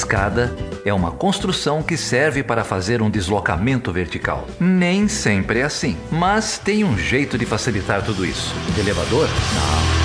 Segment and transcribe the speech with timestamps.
[0.00, 0.50] escada
[0.84, 4.48] é uma construção que serve para fazer um deslocamento vertical.
[4.58, 8.54] Nem sempre é assim, mas tem um jeito de facilitar tudo isso.
[8.74, 9.28] De elevador?
[9.28, 10.00] Não.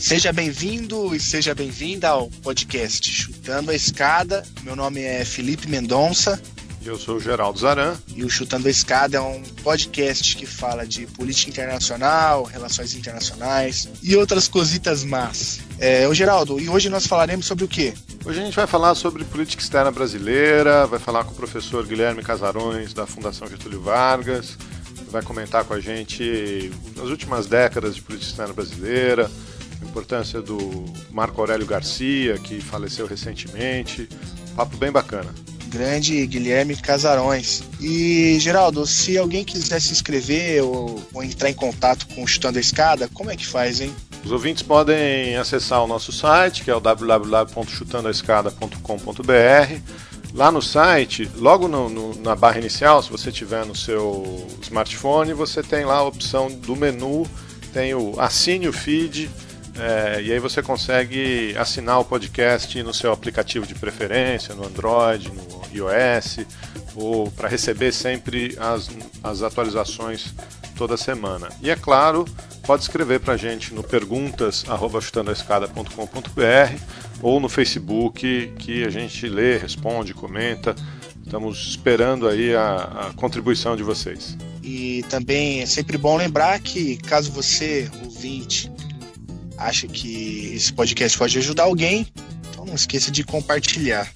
[0.00, 4.42] Seja bem-vindo e seja bem-vinda ao podcast Chutando a Escada.
[4.62, 6.40] Meu nome é Felipe Mendonça
[6.86, 7.96] eu sou o Geraldo Zaran.
[8.14, 13.88] E o Chutando a Escada é um podcast que fala de política internacional, relações internacionais
[14.02, 15.60] e outras cositas más.
[15.78, 17.94] É, o Geraldo, e hoje nós falaremos sobre o quê?
[18.24, 22.22] Hoje a gente vai falar sobre política externa brasileira, vai falar com o professor Guilherme
[22.22, 24.58] Casarões, da Fundação Getúlio Vargas,
[25.10, 26.70] vai comentar com a gente
[27.02, 29.30] as últimas décadas de política externa brasileira,
[29.80, 34.08] a importância do Marco Aurélio Garcia, que faleceu recentemente.
[34.54, 35.34] Papo bem bacana
[35.74, 37.62] grande Guilherme Casarões.
[37.80, 42.58] E, Geraldo, se alguém quiser se inscrever ou, ou entrar em contato com o Chutando
[42.58, 43.92] a Escada, como é que faz, hein?
[44.24, 49.80] Os ouvintes podem acessar o nosso site, que é o www.chutandoaescada.com.br.
[50.32, 55.32] Lá no site, logo no, no, na barra inicial, se você tiver no seu smartphone,
[55.32, 57.24] você tem lá a opção do menu,
[57.72, 59.30] tem o assine o feed,
[59.78, 65.30] é, e aí você consegue assinar o podcast no seu aplicativo de preferência, no Android,
[65.30, 66.40] no iOS,
[66.94, 68.90] ou para receber sempre as,
[69.22, 70.34] as atualizações
[70.76, 71.48] toda semana.
[71.62, 72.24] E é claro,
[72.66, 76.78] pode escrever para a gente no perguntas@chutandoaescada.com.br
[77.22, 80.74] ou no Facebook que a gente lê, responde, comenta.
[81.24, 84.36] Estamos esperando aí a, a contribuição de vocês.
[84.62, 88.70] E também é sempre bom lembrar que caso você, ouvinte,
[89.56, 92.06] acha que esse podcast pode ajudar alguém,
[92.50, 94.10] então não esqueça de compartilhar.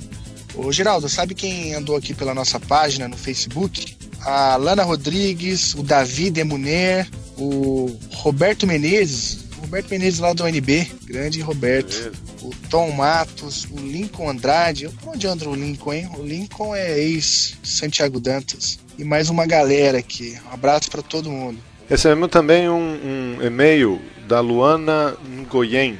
[0.58, 3.96] Ô Geraldo, sabe quem andou aqui pela nossa página no Facebook?
[4.22, 10.90] A Lana Rodrigues, o Davi Demuner, o Roberto Menezes, o Roberto Menezes lá do UNB,
[11.04, 12.10] grande Roberto.
[12.42, 14.90] O Tom Matos, o Lincoln Andrade.
[15.06, 16.10] Onde anda o Lincoln, hein?
[16.18, 18.80] O Lincoln é ex-Santiago Dantas.
[18.98, 20.36] E mais uma galera aqui.
[20.50, 21.60] Um abraço para todo mundo.
[21.88, 25.98] Recebemos também um, um e-mail da Luana Ngoyen.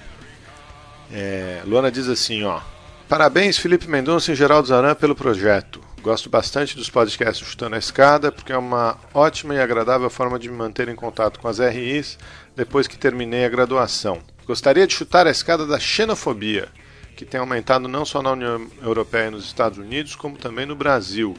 [1.12, 2.60] É, Luana diz assim, ó.
[3.09, 5.81] Parabéns, Felipe Mendonça e Geraldo Zaran, pelo projeto.
[6.03, 10.51] Gosto bastante dos podcasts Chutando a Escada, porque é uma ótima e agradável forma de
[10.51, 12.19] me manter em contato com as RIs
[12.55, 14.21] depois que terminei a graduação.
[14.47, 16.69] Gostaria de chutar a escada da xenofobia,
[17.17, 20.77] que tem aumentado não só na União Europeia e nos Estados Unidos, como também no
[20.77, 21.35] Brasil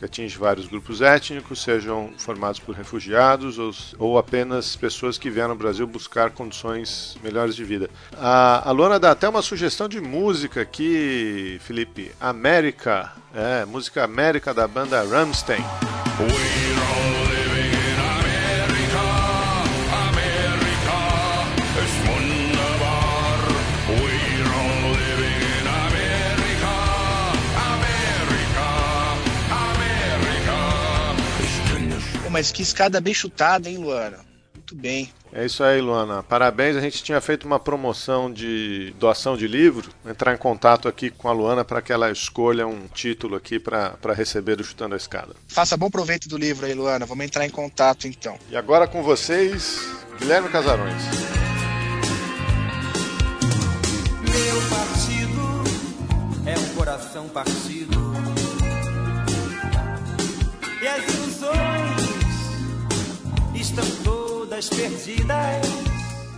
[0.00, 5.50] que atinge vários grupos étnicos, sejam formados por refugiados ou, ou apenas pessoas que vieram
[5.50, 7.90] ao Brasil buscar condições melhores de vida.
[8.16, 12.12] A, a Luana dá até uma sugestão de música aqui, Felipe.
[12.18, 15.62] América, é, música América da banda Rammstein.
[32.40, 34.20] Mas que escada bem chutada, hein, Luana?
[34.54, 35.12] Muito bem.
[35.30, 36.22] É isso aí, Luana.
[36.22, 36.74] Parabéns.
[36.74, 39.90] A gente tinha feito uma promoção de doação de livro.
[40.06, 44.14] Entrar em contato aqui com a Luana para que ela escolha um título aqui para
[44.14, 45.36] receber o Chutando a Escada.
[45.48, 47.04] Faça bom proveito do livro aí, Luana.
[47.04, 48.38] Vamos entrar em contato então.
[48.50, 49.78] E agora com vocês,
[50.18, 51.02] Guilherme Casarões.
[54.22, 55.62] Meu partido
[56.46, 58.00] é um coração partido.
[60.80, 61.19] E as
[63.60, 65.66] estão todas perdidas.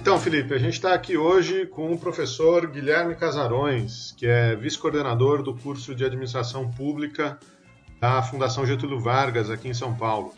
[0.00, 5.44] Então, Felipe, a gente está aqui hoje com o professor Guilherme Casarões, que é vice-coordenador
[5.44, 7.38] do curso de Administração Pública
[8.00, 10.34] da Fundação Getúlio Vargas, aqui em São Paulo.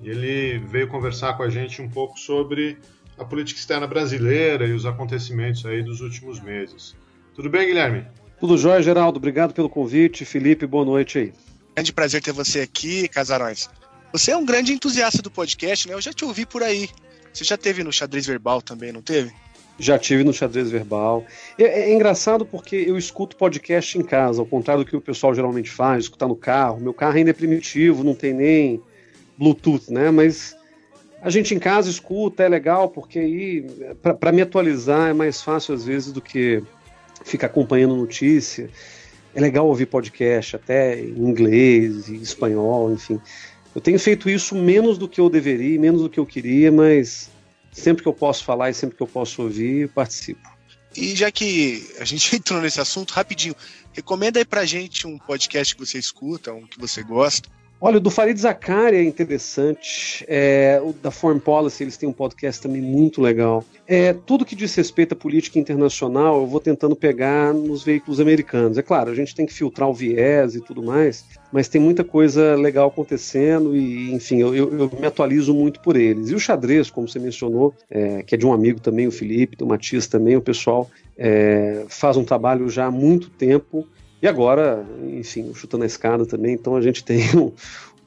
[0.00, 2.78] E ele veio conversar com a gente um pouco sobre
[3.18, 6.94] a política externa brasileira e os acontecimentos aí dos últimos meses.
[7.34, 8.06] Tudo bem, Guilherme?
[8.38, 9.18] Tudo jóia, Geraldo.
[9.18, 10.24] Obrigado pelo convite.
[10.24, 11.32] Felipe, boa noite aí.
[11.74, 13.68] Grande prazer ter você aqui, Casarões.
[14.12, 15.94] Você é um grande entusiasta do podcast, né?
[15.94, 16.88] Eu já te ouvi por aí.
[17.32, 19.32] Você já teve no xadrez verbal também, não teve?
[19.78, 21.24] Já tive no xadrez verbal.
[21.56, 25.34] É, é, engraçado porque eu escuto podcast em casa, ao contrário do que o pessoal
[25.34, 26.80] geralmente faz, escutar no carro.
[26.80, 28.82] Meu carro ainda é primitivo, não tem nem
[29.38, 30.10] Bluetooth, né?
[30.10, 30.56] Mas
[31.22, 35.74] a gente em casa escuta, é legal, porque aí, para me atualizar, é mais fácil
[35.74, 36.62] às vezes do que
[37.24, 38.68] ficar acompanhando notícia.
[39.34, 43.20] É legal ouvir podcast, até em inglês, em espanhol, enfim.
[43.74, 47.30] Eu tenho feito isso menos do que eu deveria, menos do que eu queria, mas
[47.72, 50.48] sempre que eu posso falar e sempre que eu posso ouvir, eu participo.
[50.96, 53.54] E já que a gente entrou nesse assunto, rapidinho,
[53.92, 57.48] recomenda aí pra gente um podcast que você escuta, um que você gosta.
[57.82, 60.22] Olha, o do Farid Zakari é interessante.
[60.28, 63.64] É, o da Foreign Policy, eles têm um podcast também muito legal.
[63.88, 68.76] É, tudo que diz respeito à política internacional, eu vou tentando pegar nos veículos americanos.
[68.76, 72.04] É claro, a gente tem que filtrar o viés e tudo mais, mas tem muita
[72.04, 76.28] coisa legal acontecendo e, enfim, eu, eu, eu me atualizo muito por eles.
[76.28, 79.56] E o xadrez, como você mencionou, é, que é de um amigo também, o Felipe,
[79.56, 83.88] do Matias também, o pessoal é, faz um trabalho já há muito tempo
[84.22, 87.52] e agora, enfim, o Chutando a Escada também, então a gente tem um,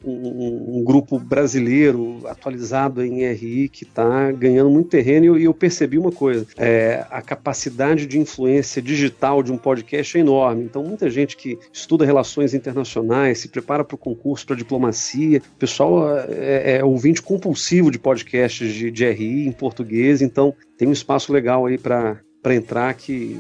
[0.04, 5.98] um, um grupo brasileiro atualizado em RI que está ganhando muito terreno e eu percebi
[5.98, 10.66] uma coisa: é, a capacidade de influência digital de um podcast é enorme.
[10.66, 15.60] Então, muita gente que estuda relações internacionais, se prepara para o concurso, para diplomacia, o
[15.60, 20.94] pessoal é, é, ouvinte compulsivo de podcasts de, de RI em português, então tem um
[20.94, 23.40] espaço legal aí para entrar que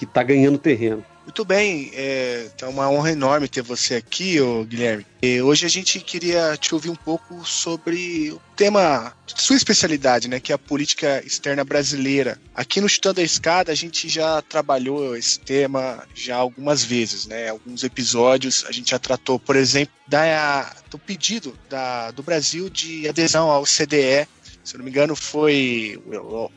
[0.00, 1.04] está ganhando terreno.
[1.28, 5.04] Muito bem, é, é uma honra enorme ter você aqui, ô Guilherme.
[5.20, 10.40] E hoje a gente queria te ouvir um pouco sobre o tema sua especialidade, né,
[10.40, 12.40] que é a política externa brasileira.
[12.54, 17.50] Aqui no Chutando a Escada a gente já trabalhou esse tema já algumas vezes, né?
[17.50, 23.06] Alguns episódios a gente já tratou, por exemplo, da, do pedido da, do Brasil de
[23.06, 24.26] adesão ao CDE
[24.64, 25.98] se não me engano, foi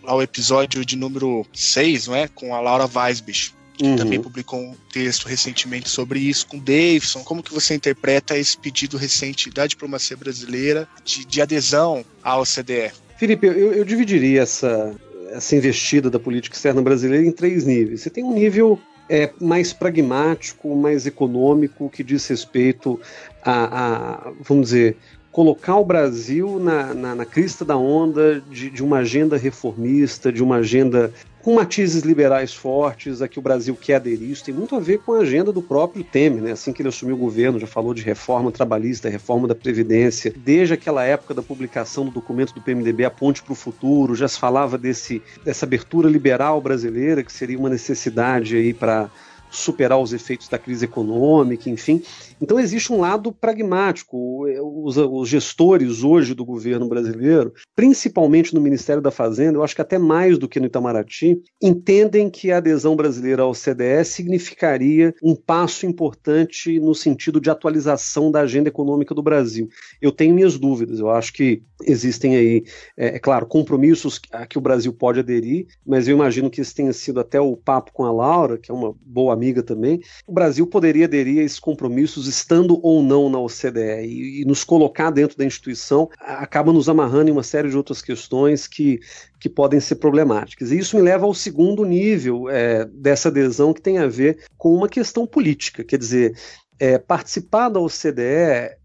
[0.03, 2.27] lá o episódio de número 6, não é?
[2.27, 3.95] Com a Laura Weisbich que uhum.
[3.95, 7.23] também publicou um texto recentemente sobre isso com Davidson.
[7.23, 12.91] Como que você interpreta esse pedido recente da diplomacia brasileira de, de adesão à OCDE?
[13.17, 14.93] Felipe, eu, eu dividiria essa,
[15.31, 18.01] essa investida da política externa brasileira em três níveis.
[18.01, 18.79] Você tem um nível
[19.09, 22.99] é, mais pragmático, mais econômico, que diz respeito
[23.43, 24.95] a, a vamos dizer,
[25.31, 30.43] colocar o Brasil na, na, na crista da onda de, de, uma agenda reformista, de
[30.43, 31.11] uma agenda
[31.41, 34.29] com matizes liberais fortes a que o Brasil quer aderir.
[34.29, 36.51] Isso tem muito a ver com a agenda do próprio Temer, né?
[36.51, 40.33] Assim que ele assumiu o governo, já falou de reforma trabalhista, reforma da Previdência.
[40.35, 44.27] Desde aquela época da publicação do documento do PMDB, A Ponte para o Futuro, já
[44.27, 49.09] se falava desse, dessa abertura liberal brasileira, que seria uma necessidade aí para
[49.51, 52.01] superar os efeitos da crise econômica, enfim.
[52.41, 54.45] Então existe um lado pragmático.
[54.83, 59.81] Os, os, gestores hoje do governo brasileiro, principalmente no Ministério da Fazenda, eu acho que
[59.81, 65.35] até mais do que no Itamaraty, entendem que a adesão brasileira ao CDE significaria um
[65.35, 69.67] passo importante no sentido de atualização da agenda econômica do Brasil.
[70.01, 70.99] Eu tenho minhas dúvidas.
[70.99, 72.63] Eu acho que existem aí,
[72.97, 76.73] é, é claro, compromissos a que o Brasil pode aderir, mas eu imagino que esse
[76.73, 79.99] tenha sido até o papo com a Laura, que é uma boa amiga também.
[80.27, 84.63] O Brasil poderia aderir a esses compromissos estando ou não na OCDE e, e nos
[84.63, 88.99] colocar dentro da instituição acaba nos amarrando em uma série de outras questões que,
[89.39, 90.71] que podem ser problemáticas.
[90.71, 94.73] E isso me leva ao segundo nível é, dessa adesão que tem a ver com
[94.73, 96.37] uma questão política, quer dizer,
[96.79, 98.77] é, participar da OCDE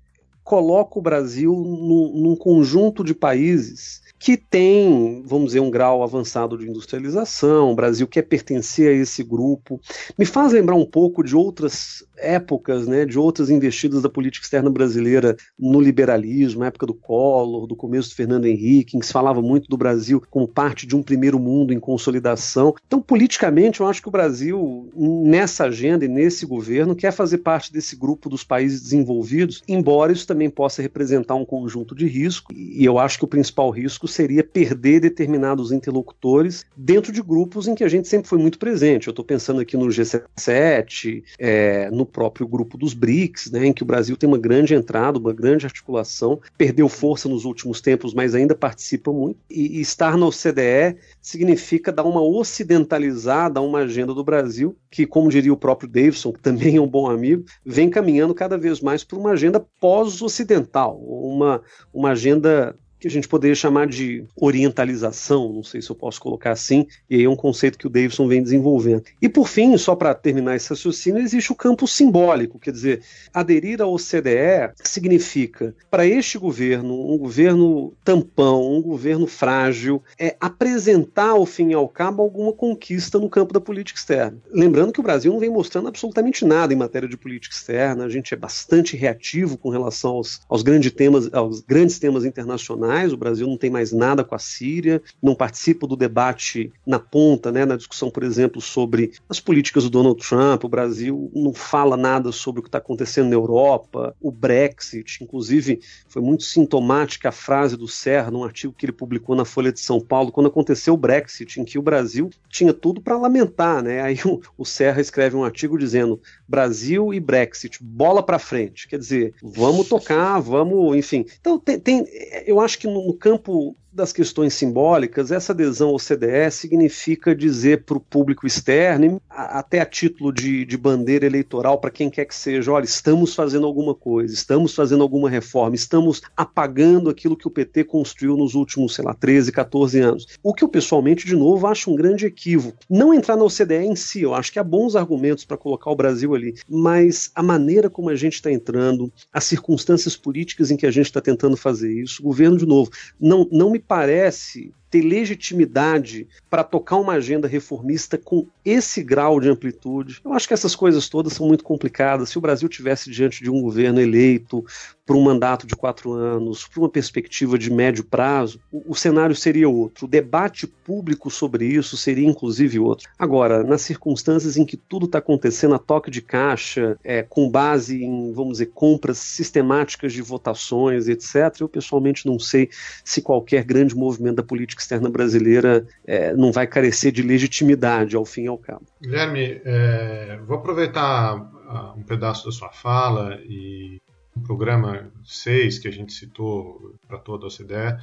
[0.42, 6.56] coloca o Brasil num, num conjunto de países que tem, vamos dizer, um grau avançado
[6.56, 7.72] de industrialização.
[7.72, 9.80] O Brasil quer pertencer a esse grupo.
[10.18, 14.70] Me faz lembrar um pouco de outras épocas, né, de outras investidas da política externa
[14.70, 19.12] brasileira no liberalismo, a época do Collor, do começo do Fernando Henrique, em que se
[19.12, 22.74] falava muito do Brasil como parte de um primeiro mundo em consolidação.
[22.86, 27.72] Então, politicamente, eu acho que o Brasil, nessa agenda e nesse governo, quer fazer parte
[27.72, 32.84] desse grupo dos países desenvolvidos, embora isso também possa representar um conjunto de risco, e
[32.84, 37.84] eu acho que o principal risco seria perder determinados interlocutores dentro de grupos em que
[37.84, 39.06] a gente sempre foi muito presente.
[39.06, 43.82] Eu estou pensando aqui no G7, é, no próprio grupo dos BRICS, né, em que
[43.82, 48.34] o Brasil tem uma grande entrada, uma grande articulação, perdeu força nos últimos tempos, mas
[48.34, 49.38] ainda participa muito.
[49.50, 55.06] E, e estar na OCDE significa dar uma ocidentalizada a uma agenda do Brasil, que,
[55.06, 58.80] como diria o próprio Davidson, que também é um bom amigo, vem caminhando cada vez
[58.80, 61.60] mais por uma agenda pós-ocidental, uma,
[61.92, 66.52] uma agenda que a gente poderia chamar de orientalização, não sei se eu posso colocar
[66.52, 69.04] assim, e aí é um conceito que o Davidson vem desenvolvendo.
[69.20, 73.82] E por fim, só para terminar esse raciocínio, existe o campo simbólico, quer dizer, aderir
[73.82, 81.44] ao OCDE significa, para este governo, um governo tampão, um governo frágil, é apresentar ao
[81.44, 84.38] fim e ao cabo alguma conquista no campo da política externa.
[84.50, 88.08] Lembrando que o Brasil não vem mostrando absolutamente nada em matéria de política externa, a
[88.08, 93.12] gente é bastante reativo com relação aos, aos grandes temas, aos grandes temas internacionais internacionais.
[93.12, 97.50] O Brasil não tem mais nada com a Síria, não participa do debate na ponta,
[97.50, 100.64] né, na discussão, por exemplo, sobre as políticas do Donald Trump.
[100.64, 105.22] O Brasil não fala nada sobre o que está acontecendo na Europa, o Brexit.
[105.22, 109.72] Inclusive, foi muito sintomática a frase do Serra num artigo que ele publicou na Folha
[109.72, 113.82] de São Paulo quando aconteceu o Brexit, em que o Brasil tinha tudo para lamentar,
[113.82, 114.00] né?
[114.00, 118.88] Aí o, o Serra escreve um artigo dizendo Brasil e Brexit, bola para frente.
[118.88, 121.24] Quer dizer, vamos tocar, vamos, enfim.
[121.40, 122.06] Então, tem, tem
[122.46, 127.84] eu acho que no, no campo das questões simbólicas, essa adesão ao CDE significa dizer
[127.84, 132.34] para o público externo, até a título de, de bandeira eleitoral para quem quer que
[132.34, 137.50] seja, olha, estamos fazendo alguma coisa, estamos fazendo alguma reforma, estamos apagando aquilo que o
[137.50, 140.26] PT construiu nos últimos, sei lá, 13, 14 anos.
[140.42, 142.78] O que eu pessoalmente, de novo, acho um grande equívoco.
[142.88, 145.96] Não entrar na OCDE em si, eu acho que há bons argumentos para colocar o
[145.96, 150.86] Brasil ali, mas a maneira como a gente está entrando, as circunstâncias políticas em que
[150.86, 155.02] a gente está tentando fazer isso, o governo, de novo, não, não me parece ter
[155.02, 160.20] legitimidade para tocar uma agenda reformista com esse grau de amplitude.
[160.24, 162.28] Eu acho que essas coisas todas são muito complicadas.
[162.28, 164.64] Se o Brasil tivesse diante de um governo eleito
[165.04, 169.36] por um mandato de quatro anos, por uma perspectiva de médio prazo, o, o cenário
[169.36, 170.06] seria outro.
[170.06, 173.08] O debate público sobre isso seria inclusive outro.
[173.16, 178.02] Agora, nas circunstâncias em que tudo está acontecendo a toque de caixa, é, com base
[178.02, 182.68] em, vamos dizer, compras sistemáticas de votações, etc., eu pessoalmente não sei
[183.04, 188.24] se qualquer grande movimento da política externa brasileira é, não vai carecer de legitimidade ao
[188.24, 188.86] fim e ao cabo.
[189.00, 191.36] Guilherme, é, vou aproveitar
[191.68, 194.00] ah, um pedaço da sua fala e
[194.36, 197.98] o programa 6 que a gente citou para toda a OCDE,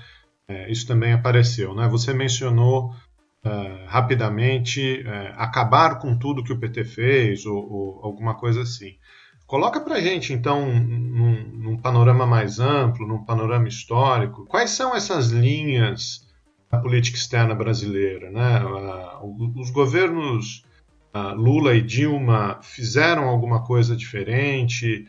[0.47, 1.73] é, isso também apareceu.
[1.75, 1.87] Né?
[1.87, 2.91] Você mencionou
[3.43, 8.95] é, rapidamente é, acabar com tudo que o PT fez ou, ou alguma coisa assim.
[9.45, 15.29] Coloca para gente, então, num, num, panorama mais amplo, num panorama histórico, quais são essas
[15.29, 16.21] linhas
[16.79, 18.29] política externa brasileira?
[18.31, 18.61] Né?
[19.55, 20.65] Os governos
[21.35, 25.07] Lula e Dilma fizeram alguma coisa diferente?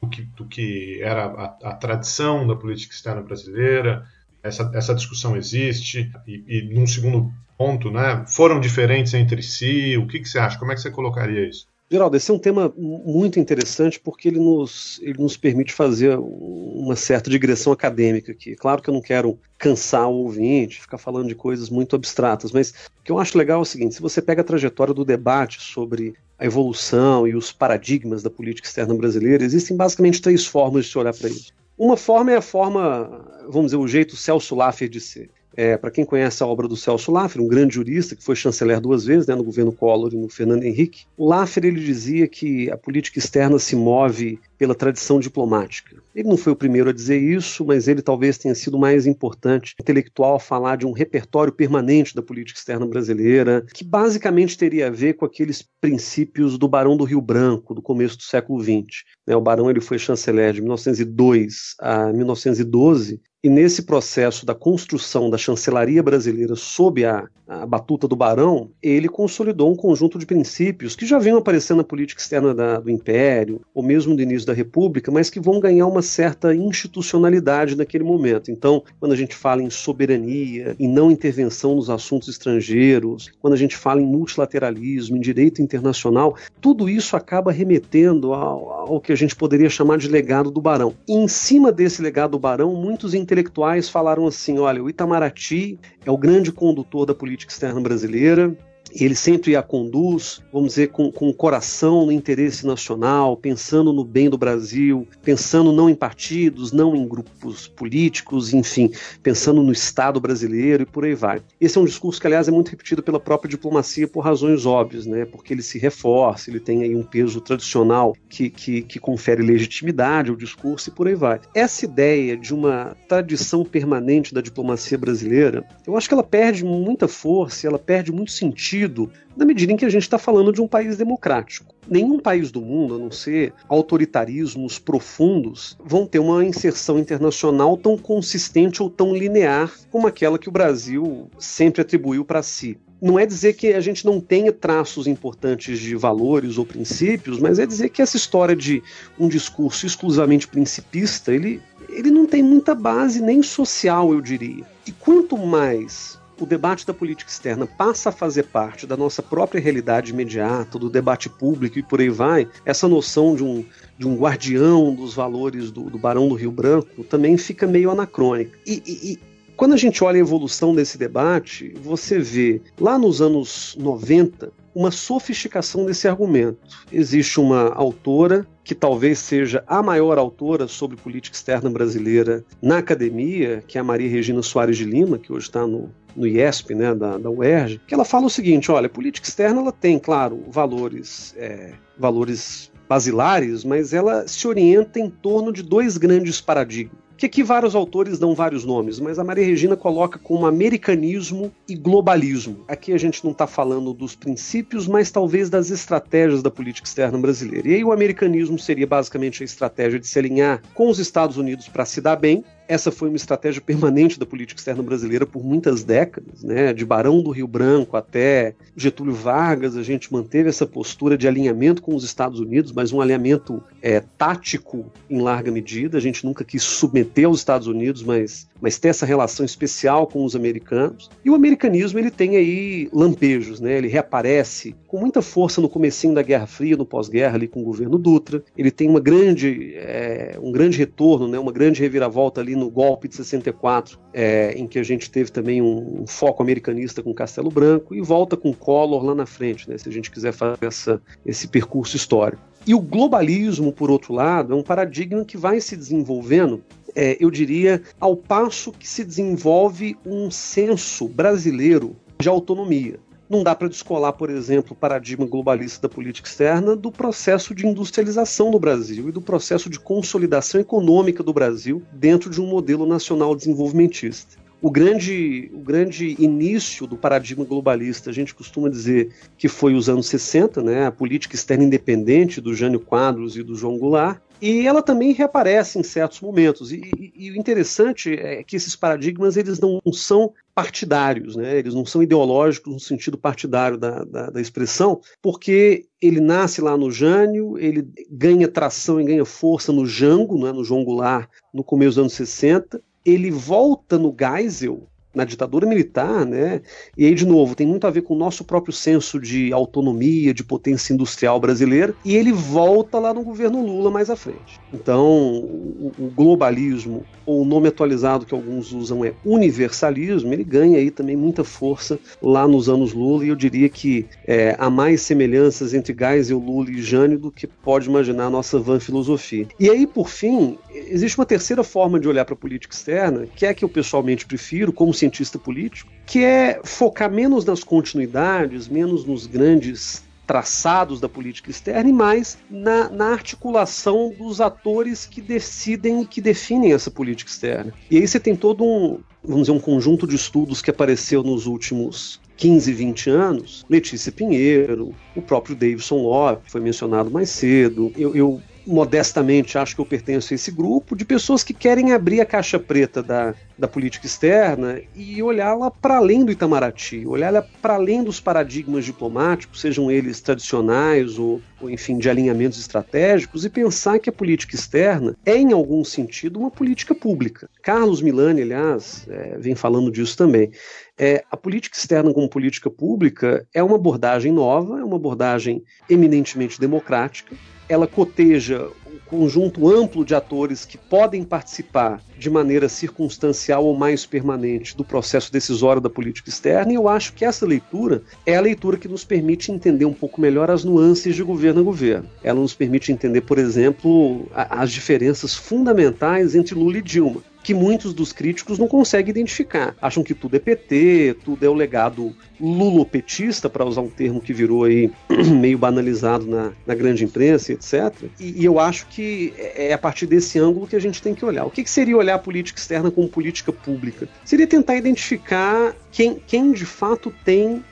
[0.00, 4.06] do que, do que era a, a, tradição da política externa brasileira.
[4.42, 6.10] Essa, essa discussão existe.
[6.26, 9.96] E, e, num segundo ponto, né, foram diferentes entre si?
[9.98, 10.58] O que, que você acha?
[10.58, 11.66] Como é que você colocaria isso?
[11.92, 16.94] Geraldo, esse é um tema muito interessante porque ele nos, ele nos permite fazer uma
[16.94, 18.54] certa digressão acadêmica aqui.
[18.54, 22.70] Claro que eu não quero cansar o ouvinte, ficar falando de coisas muito abstratas, mas
[22.70, 25.60] o que eu acho legal é o seguinte: se você pega a trajetória do debate
[25.60, 30.92] sobre a evolução e os paradigmas da política externa brasileira, existem basicamente três formas de
[30.92, 31.52] se olhar para isso.
[31.76, 35.28] Uma forma é a forma, vamos dizer, o jeito Celso Laffer de ser.
[35.60, 38.80] É, para quem conhece a obra do Celso Laffer, um grande jurista que foi chanceler
[38.80, 42.70] duas vezes, né, no governo Collor e no Fernando Henrique, o Laffer ele dizia que
[42.70, 45.96] a política externa se move pela tradição diplomática.
[46.14, 49.74] Ele não foi o primeiro a dizer isso, mas ele talvez tenha sido mais importante
[49.78, 54.90] intelectual a falar de um repertório permanente da política externa brasileira, que basicamente teria a
[54.90, 59.04] ver com aqueles princípios do Barão do Rio Branco, do começo do século XX.
[59.26, 65.30] Né, o Barão ele foi chanceler de 1902 a 1912, e nesse processo da construção
[65.30, 70.94] da chancelaria brasileira sob a, a, batuta do Barão, ele consolidou um conjunto de princípios
[70.94, 74.52] que já vinham aparecendo na política externa da, do Império, ou mesmo do início da
[74.52, 78.50] República, mas que vão ganhar uma certa institucionalidade naquele momento.
[78.50, 83.58] Então, quando a gente fala em soberania, em não intervenção nos assuntos estrangeiros, quando a
[83.58, 89.16] gente fala em multilateralismo, em direito internacional, tudo isso acaba remetendo ao, ao que a
[89.16, 90.94] gente poderia chamar de legado do Barão.
[91.08, 96.10] E em cima desse legado do Barão, muitos intelectuais falaram assim: olha, o Itamaraty é
[96.10, 98.56] o grande condutor da política externa brasileira,
[98.94, 104.04] ele sempre a conduz, vamos dizer, com, com o coração no interesse nacional, pensando no
[104.04, 108.90] bem do Brasil, pensando não em partidos, não em grupos políticos, enfim,
[109.22, 111.42] pensando no Estado brasileiro e por aí vai.
[111.60, 115.06] Esse é um discurso que, aliás, é muito repetido pela própria diplomacia por razões óbvias,
[115.06, 115.24] né?
[115.24, 120.30] porque ele se reforça, ele tem aí um peso tradicional que, que, que confere legitimidade
[120.30, 121.40] ao discurso e por aí vai.
[121.54, 127.06] Essa ideia de uma tradição permanente da diplomacia brasileira, eu acho que ela perde muita
[127.06, 130.60] força, ela perde muito sentido sentido na medida em que a gente está falando de
[130.60, 131.74] um país democrático.
[131.88, 137.96] Nenhum país do mundo, a não ser autoritarismos profundos, vão ter uma inserção internacional tão
[137.96, 143.24] consistente ou tão linear como aquela que o Brasil sempre atribuiu para si não é
[143.24, 147.88] dizer que a gente não tenha traços importantes de valores ou princípios, mas é dizer
[147.88, 148.82] que essa história de
[149.18, 154.66] um discurso exclusivamente principista, ele, ele não tem muita base nem social, eu diria.
[154.86, 159.60] E quanto mais o debate da política externa passa a fazer parte da nossa própria
[159.60, 163.64] realidade imediata, do debate público e por aí vai, essa noção de um,
[163.98, 168.58] de um guardião dos valores do, do Barão do Rio Branco também fica meio anacrônica.
[168.66, 169.18] E, e, e
[169.56, 174.90] quando a gente olha a evolução desse debate, você vê lá nos anos 90 uma
[174.90, 176.58] sofisticação desse argumento.
[176.92, 183.62] Existe uma autora que talvez seja a maior autora sobre política externa brasileira na academia,
[183.66, 186.94] que é a Maria Regina Soares de Lima, que hoje está no, no IESP, né,
[186.94, 191.34] da, da UERJ, que ela fala o seguinte: olha, política externa ela tem, claro, valores,
[191.36, 197.42] é, valores basilares, mas ela se orienta em torno de dois grandes paradigmas que aqui
[197.42, 202.64] vários autores dão vários nomes, mas a Maria Regina coloca como americanismo e globalismo.
[202.66, 207.18] Aqui a gente não está falando dos princípios, mas talvez das estratégias da política externa
[207.18, 207.68] brasileira.
[207.68, 211.68] E aí o americanismo seria basicamente a estratégia de se alinhar com os Estados Unidos
[211.68, 215.82] para se dar bem, essa foi uma estratégia permanente da política externa brasileira por muitas
[215.82, 216.72] décadas, né?
[216.72, 221.82] De Barão do Rio Branco até Getúlio Vargas, a gente manteve essa postura de alinhamento
[221.82, 225.98] com os Estados Unidos, mas um alinhamento é, tático em larga medida.
[225.98, 230.24] A gente nunca quis submeter aos Estados Unidos, mas, mas ter essa relação especial com
[230.24, 231.10] os americanos.
[231.24, 233.78] E o americanismo ele tem aí lampejos, né?
[233.78, 237.64] Ele reaparece com muita força no comecinho da Guerra Fria, no pós-guerra ali com o
[237.64, 238.44] governo Dutra.
[238.56, 241.36] Ele tem uma grande, é, um grande retorno, né?
[241.36, 245.60] Uma grande reviravolta ali no golpe de 64, é, em que a gente teve também
[245.60, 249.76] um, um, foco americanista com Castelo Branco, e volta com Collor lá na frente, né,
[249.76, 252.42] se a gente quiser fazer essa, esse percurso histórico.
[252.66, 256.62] E o globalismo, por outro lado, é um paradigma que vai se desenvolvendo
[256.94, 262.98] é, eu diria, ao passo que se desenvolve um senso brasileiro de autonomia.
[263.30, 267.64] Não dá para descolar, por exemplo, o paradigma globalista da política externa do processo de
[267.64, 272.84] industrialização do Brasil e do processo de consolidação econômica do Brasil dentro de um modelo
[272.84, 274.36] nacional desenvolvimentista.
[274.60, 279.88] O grande, o grande início do paradigma globalista, a gente costuma dizer que foi os
[279.88, 284.66] anos 60, né, a política externa independente do Jânio Quadros e do João Goulart, e
[284.66, 286.72] ela também reaparece em certos momentos.
[286.72, 291.58] E, e, e, o interessante é que esses paradigmas eles não são partidários, né?
[291.58, 296.76] eles não são ideológicos no sentido partidário da, da, da, expressão, porque ele nasce lá
[296.76, 300.52] no Jânio, ele ganha tração e ganha força no Jango, né?
[300.52, 306.24] no João Goulart, no começo dos anos 60, ele volta no Geisel, na ditadura militar,
[306.24, 306.60] né?
[306.96, 310.32] E aí, de novo, tem muito a ver com o nosso próprio senso de autonomia,
[310.32, 314.60] de potência industrial brasileira, e ele volta lá no governo Lula mais à frente.
[314.72, 320.78] Então, o, o globalismo, ou o nome atualizado que alguns usam é universalismo, ele ganha
[320.78, 325.02] aí também muita força lá nos anos Lula, e eu diria que é, há mais
[325.02, 329.46] semelhanças entre Geisel, Lula e Jânio do que pode imaginar a nossa van filosofia.
[329.58, 333.44] E aí, por fim, existe uma terceira forma de olhar para a política externa, que
[333.44, 338.68] é a que eu pessoalmente prefiro, como cientista político, que é focar menos nas continuidades,
[338.68, 345.20] menos nos grandes traçados da política externa e mais na, na, articulação dos atores que
[345.20, 347.74] decidem que definem essa política externa.
[347.90, 351.46] E aí você tem todo um, vamos dizer, um conjunto de estudos que apareceu nos
[351.46, 357.92] últimos 15, 20 anos, Letícia Pinheiro, o próprio Davidson Lopes, foi mencionado mais cedo.
[357.96, 362.20] Eu, eu modestamente acho que eu pertenço a esse grupo, de pessoas que querem abrir
[362.20, 367.74] a caixa preta da, da política externa e olhá-la para além do Itamaraty, olhá-la para
[367.74, 373.98] além dos paradigmas diplomáticos, sejam eles tradicionais ou, ou, enfim, de alinhamentos estratégicos, e pensar
[373.98, 377.50] que a política externa é, em algum sentido, uma política pública.
[377.62, 380.50] Carlos Milani, aliás, é, vem falando disso também.
[380.96, 386.60] É, a política externa como política pública é uma abordagem nova, é uma abordagem eminentemente
[386.60, 387.34] democrática,
[387.70, 394.04] ela coteja um conjunto amplo de atores que podem participar de maneira circunstancial ou mais
[394.04, 398.40] permanente do processo decisório da política externa, e eu acho que essa leitura é a
[398.40, 402.10] leitura que nos permite entender um pouco melhor as nuances de governo a governo.
[402.24, 407.92] Ela nos permite entender, por exemplo, as diferenças fundamentais entre Lula e Dilma que muitos
[407.92, 409.74] dos críticos não conseguem identificar.
[409.82, 414.32] Acham que tudo é PT, tudo é o legado lulopetista, para usar um termo que
[414.32, 414.88] virou aí
[415.34, 417.92] meio banalizado na, na grande imprensa, etc.
[418.20, 421.12] E, e, eu acho que é, é a partir desse ângulo que a gente tem
[421.12, 421.44] que olhar.
[421.44, 424.08] O que, que seria olhar a política externa como política pública?
[424.24, 427.64] Seria tentar identificar quem, quem de fato tem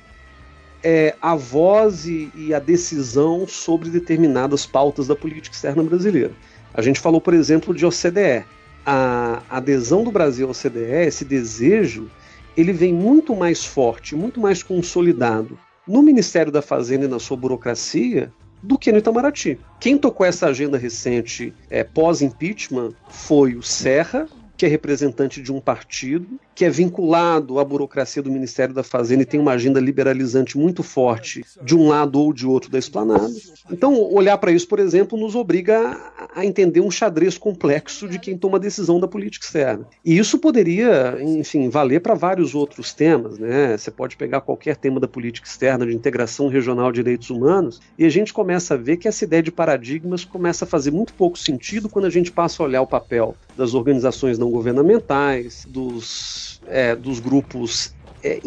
[0.83, 6.33] é, a voz e, e, a decisão sobre determinadas pautas da política externa brasileira.
[6.75, 8.45] A gente falou, por exemplo, de OCDE
[8.91, 12.11] a adesão do Brasil ao CDE, esse desejo,
[12.57, 17.37] ele vem muito mais forte, muito mais consolidado no Ministério da Fazenda e na sua
[17.37, 19.61] burocracia do que no Itamaraty.
[19.79, 25.61] Quem tocou essa agenda recente é, pós-impeachment foi o Serra, que é representante de um
[25.61, 30.59] partido, que é vinculado à burocracia do Ministério da Fazenda e tem uma agenda liberalizante
[30.59, 33.33] muito forte de um lado ou de outro da esplanada.
[33.71, 35.97] Então, olhar para isso, por exemplo, nos obriga
[36.35, 39.87] a entender um xadrez complexo de quem toma decisão da política externa.
[40.05, 43.39] E isso poderia, enfim, valer para vários outros temas.
[43.39, 43.77] Né?
[43.77, 48.05] Você pode pegar qualquer tema da política externa, de integração regional de direitos humanos, e
[48.05, 51.39] a gente começa a ver que essa ideia de paradigmas começa a fazer muito pouco
[51.39, 56.95] sentido quando a gente passa a olhar o papel das organizações não governamentais, dos, é,
[56.95, 58.41] dos grupos é,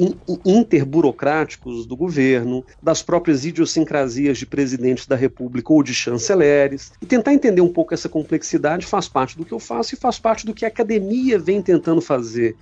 [0.46, 6.92] interburocráticos do governo, das próprias idiosincrasias de presidentes da República ou de chanceleres.
[7.02, 10.20] E tentar entender um pouco essa complexidade faz parte do que eu faço e faz
[10.20, 12.56] parte do que a academia vem tentando fazer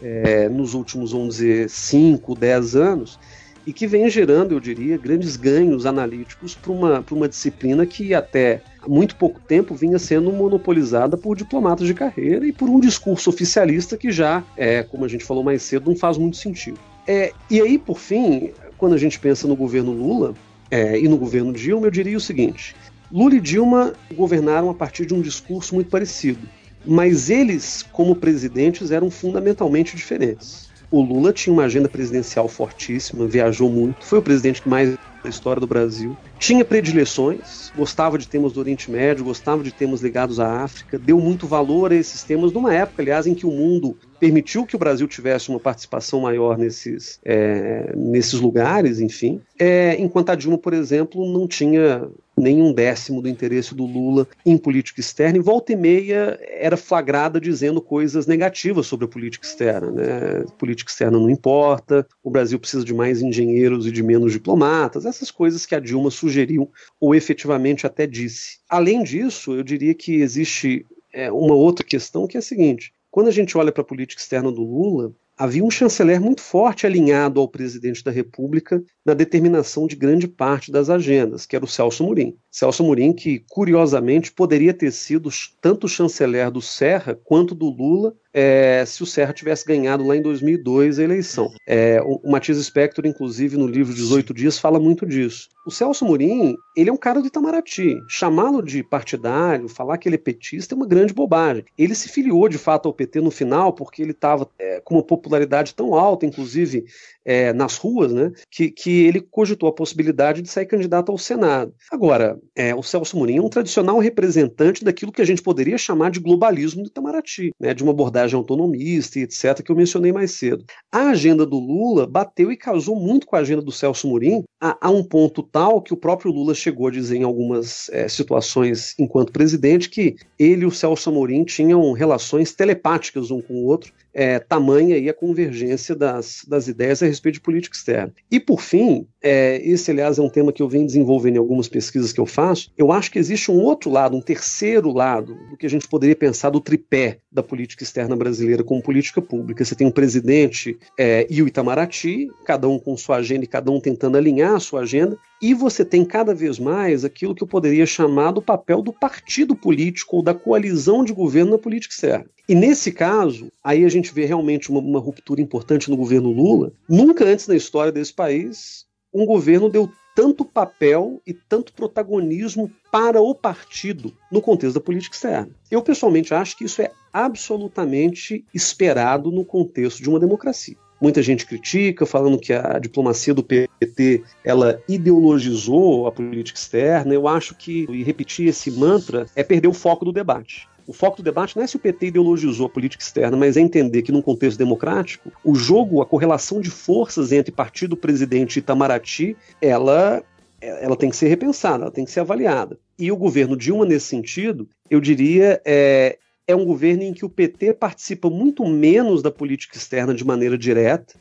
[0.00, 3.18] é, nos últimos, vamos dizer, 5, 10 anos,
[3.66, 8.60] e que vem gerando, eu diria, grandes ganhos analíticos para uma, uma disciplina que até
[8.86, 13.96] muito pouco tempo vinha sendo monopolizada por diplomatas de carreira e por um discurso oficialista
[13.96, 16.78] que já, é, como a gente falou mais cedo, não faz muito sentido.
[17.06, 20.34] É, e aí, por fim, quando a gente pensa no governo Lula
[20.70, 22.74] é, e no governo Dilma, eu diria o seguinte:
[23.10, 26.46] Lula e Dilma governaram a partir de um discurso muito parecido,
[26.84, 30.63] mas eles, como presidentes, eram fundamentalmente diferentes.
[30.90, 35.30] O Lula tinha uma agenda presidencial fortíssima, viajou muito, foi o presidente que mais da
[35.30, 36.14] história do Brasil.
[36.38, 41.18] Tinha predileções, gostava de temas do Oriente Médio, gostava de temas ligados à África, deu
[41.18, 44.78] muito valor a esses temas numa época, aliás, em que o mundo permitiu que o
[44.78, 49.40] Brasil tivesse uma participação maior nesses, é, nesses lugares, enfim.
[49.58, 54.56] É, enquanto a Dilma, por exemplo, não tinha nenhum décimo do interesse do Lula em
[54.58, 59.90] política externa, e volta e meia era flagrada dizendo coisas negativas sobre a política externa.
[59.90, 60.44] Né?
[60.58, 65.30] Política externa não importa, o Brasil precisa de mais engenheiros e de menos diplomatas, essas
[65.30, 66.70] coisas que a Dilma sugeriu
[67.00, 68.58] ou efetivamente até disse.
[68.68, 73.28] Além disso, eu diria que existe é, uma outra questão que é a seguinte: quando
[73.28, 77.40] a gente olha para a política externa do Lula, havia um chanceler muito forte alinhado
[77.40, 82.04] ao presidente da República na determinação de grande parte das agendas, que era o Celso
[82.04, 82.38] Murim.
[82.54, 85.28] Celso Murim, que curiosamente poderia ter sido
[85.60, 90.22] tanto chanceler do Serra quanto do Lula, é, se o Serra tivesse ganhado lá em
[90.22, 91.48] 2002 a eleição.
[91.66, 95.48] É, o Matias Spector, inclusive, no livro 18 Dias, fala muito disso.
[95.66, 97.96] O Celso Murim, ele é um cara do Itamaraty.
[98.08, 101.64] Chamá-lo de partidário, falar que ele é petista é uma grande bobagem.
[101.76, 105.02] Ele se filiou, de fato, ao PT no final porque ele estava é, com uma
[105.02, 106.84] popularidade tão alta, inclusive
[107.24, 111.74] é, nas ruas, né, que, que ele cogitou a possibilidade de sair candidato ao Senado.
[111.90, 116.10] Agora, é, o Celso Murim é um tradicional representante daquilo que a gente poderia chamar
[116.10, 120.32] de globalismo do Itamaraty, né, de uma abordagem autonomista e etc., que eu mencionei mais
[120.32, 120.64] cedo.
[120.90, 124.76] A agenda do Lula bateu e casou muito com a agenda do Celso Murim, a,
[124.80, 128.94] a um ponto tal que o próprio Lula chegou a dizer em algumas é, situações
[128.98, 133.92] enquanto presidente que ele e o Celso Amorim tinham relações telepáticas um com o outro,
[134.14, 138.14] é, tamanha aí a convergência das, das ideias a respeito de política externa.
[138.30, 141.68] E, por fim, é, esse, aliás, é um tema que eu venho desenvolvendo em algumas
[141.68, 145.56] pesquisas que eu faço, eu acho que existe um outro lado, um terceiro lado, do
[145.56, 149.64] que a gente poderia pensar do tripé da política externa brasileira como política pública.
[149.64, 153.70] Você tem um presidente é, e o Itamaraty, cada um com sua agenda e cada
[153.70, 157.46] um tentando alinhar a sua agenda, e você tem cada vez mais aquilo que eu
[157.46, 162.24] poderia chamar do papel do partido político ou da coalizão de governo na política externa.
[162.48, 166.72] E nesse caso, aí a gente vê realmente uma, uma ruptura importante no governo Lula.
[166.88, 173.20] Nunca antes na história desse país um governo deu tanto papel e tanto protagonismo para
[173.20, 175.50] o partido no contexto da política externa.
[175.70, 180.76] Eu pessoalmente acho que isso é absolutamente esperado no contexto de uma democracia.
[181.04, 187.12] Muita gente critica, falando que a diplomacia do PT ela ideologizou a política externa.
[187.12, 190.66] Eu acho que e repetir esse mantra é perder o foco do debate.
[190.86, 193.60] O foco do debate não é se o PT ideologizou a política externa, mas é
[193.60, 198.60] entender que, num contexto democrático, o jogo, a correlação de forças entre partido, presidente e
[198.60, 200.22] Itamaraty, ela,
[200.58, 202.78] ela tem que ser repensada, ela tem que ser avaliada.
[202.98, 207.30] E o governo Dilma, nesse sentido, eu diria, é, é um governo em que o
[207.30, 211.14] PT participa muito menos da política externa de maneira direta.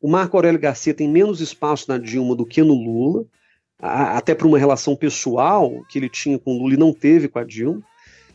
[0.00, 3.24] O Marco Aurélio Garcia tem menos espaço na Dilma do que no Lula,
[3.78, 7.38] até por uma relação pessoal que ele tinha com o Lula e não teve com
[7.38, 7.82] a Dilma.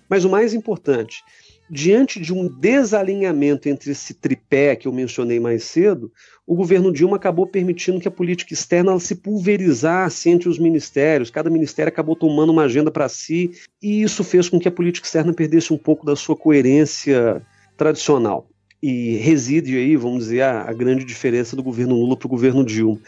[0.07, 1.23] Mas o mais importante,
[1.71, 6.11] diante de um desalinhamento entre esse tripé que eu mencionei mais cedo,
[6.45, 11.29] o governo Dilma acabou permitindo que a política externa se pulverizasse entre os ministérios.
[11.29, 15.07] Cada ministério acabou tomando uma agenda para si, e isso fez com que a política
[15.07, 17.41] externa perdesse um pouco da sua coerência
[17.77, 18.49] tradicional.
[18.83, 22.65] E reside aí, vamos dizer, a, a grande diferença do governo Lula para o governo
[22.65, 22.99] Dilma.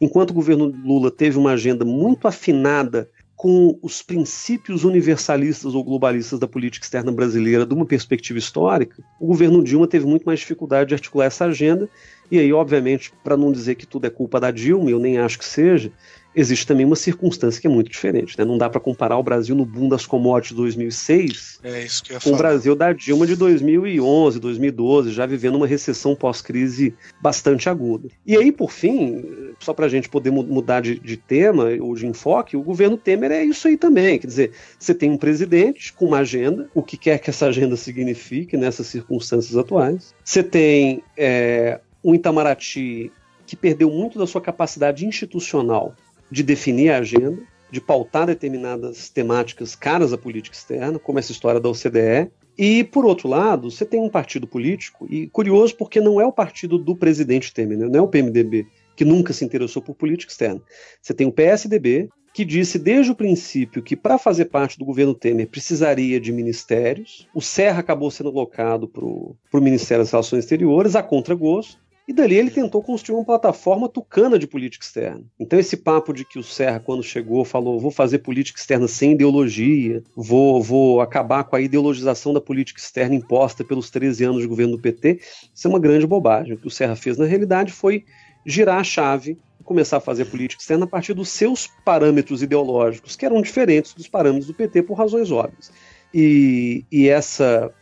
[0.00, 6.38] Enquanto o governo Lula teve uma agenda muito afinada com os princípios universalistas ou globalistas
[6.38, 10.88] da política externa brasileira de uma perspectiva histórica, o governo Dilma teve muito mais dificuldade
[10.88, 11.86] de articular essa agenda.
[12.30, 15.38] E aí, obviamente, para não dizer que tudo é culpa da Dilma, eu nem acho
[15.38, 15.92] que seja,
[16.36, 18.38] existe também uma circunstância que é muito diferente.
[18.38, 18.44] Né?
[18.44, 21.86] Não dá para comparar o Brasil no boom das commodities de 2006 É
[22.22, 22.36] com o.
[22.36, 28.08] Brasil da Dilma de 2011, 2012, já vivendo uma recessão pós-crise bastante aguda.
[28.26, 29.24] E aí, por fim,
[29.58, 32.98] só para a gente poder mu- mudar de, de tema ou de enfoque, o governo
[32.98, 34.18] Temer é isso aí também.
[34.18, 37.76] Quer dizer, você tem um presidente com uma agenda, o que quer que essa agenda
[37.76, 40.14] signifique nessas circunstâncias atuais.
[40.22, 43.10] Você tem é, um Itamaraty
[43.46, 45.94] que perdeu muito da sua capacidade institucional
[46.30, 51.60] de definir a agenda, de pautar determinadas temáticas caras à política externa, como essa história
[51.60, 52.30] da OCDE.
[52.56, 56.32] E, por outro lado, você tem um partido político, e curioso porque não é o
[56.32, 57.88] partido do presidente Temer, né?
[57.88, 60.62] não é o PMDB, que nunca se interessou por política externa.
[61.02, 65.14] Você tem o PSDB, que disse desde o princípio que para fazer parte do governo
[65.14, 67.26] Temer precisaria de ministérios.
[67.34, 71.78] O Serra acabou sendo alocado para o Ministério das Relações Exteriores, a contragosto.
[72.08, 75.24] E dali ele tentou construir uma plataforma tucana de política externa.
[75.40, 79.12] Então esse papo de que o Serra, quando chegou, falou vou fazer política externa sem
[79.12, 84.46] ideologia, vou, vou acabar com a ideologização da política externa imposta pelos 13 anos de
[84.46, 85.20] governo do PT,
[85.52, 86.54] isso é uma grande bobagem.
[86.54, 88.04] O que o Serra fez, na realidade, foi
[88.44, 93.16] girar a chave e começar a fazer política externa a partir dos seus parâmetros ideológicos,
[93.16, 95.72] que eram diferentes dos parâmetros do PT por razões óbvias.
[96.14, 97.72] E, e essa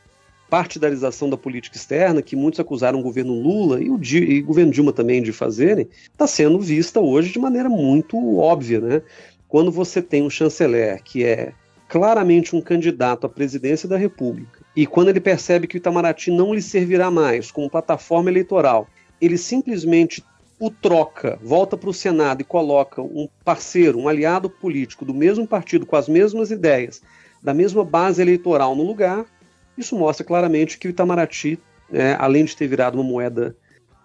[0.48, 4.72] partidarização da política externa, que muitos acusaram o governo Lula e o, e o governo
[4.72, 8.80] Dilma também de fazerem, está sendo vista hoje de maneira muito óbvia.
[8.80, 9.02] Né?
[9.48, 11.52] Quando você tem um chanceler que é
[11.88, 16.52] claramente um candidato à presidência da República, e quando ele percebe que o Itamaraty não
[16.52, 18.88] lhe servirá mais como plataforma eleitoral,
[19.20, 20.22] ele simplesmente
[20.58, 25.46] o troca, volta para o Senado e coloca um parceiro, um aliado político do mesmo
[25.46, 27.02] partido, com as mesmas ideias,
[27.42, 29.26] da mesma base eleitoral no lugar,
[29.76, 31.58] isso mostra claramente que o Itamaraty,
[31.90, 33.56] né, além de ter virado uma moeda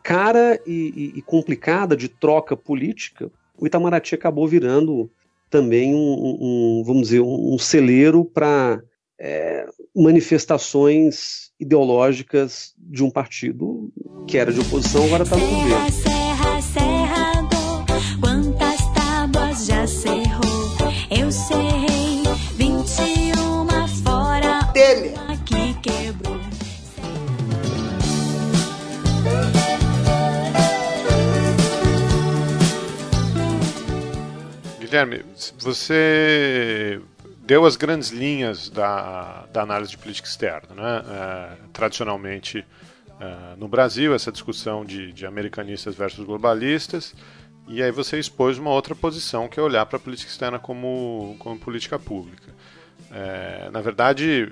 [0.04, 5.10] cara e, e, e, complicada de troca política, o Itamaraty acabou virando
[5.50, 8.82] também um, um vamos dizer, um, um celeiro para
[9.20, 13.92] é, manifestações ideológicas de um partido
[14.28, 16.29] que era de oposição, agora está no governo.
[35.00, 35.24] Guilherme,
[35.58, 37.02] você
[37.44, 40.76] deu as grandes linhas da, da análise de política externa.
[40.76, 41.04] Né?
[41.10, 42.66] É, tradicionalmente,
[43.20, 47.16] é, no Brasil, essa discussão de, de americanistas versus globalistas,
[47.68, 51.36] e aí você expôs uma outra posição, que é olhar para a política externa como,
[51.40, 52.54] como política pública.
[53.12, 54.52] É, na verdade,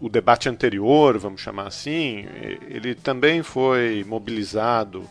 [0.00, 2.26] o debate anterior, vamos chamar assim,
[2.68, 5.08] ele também foi mobilizado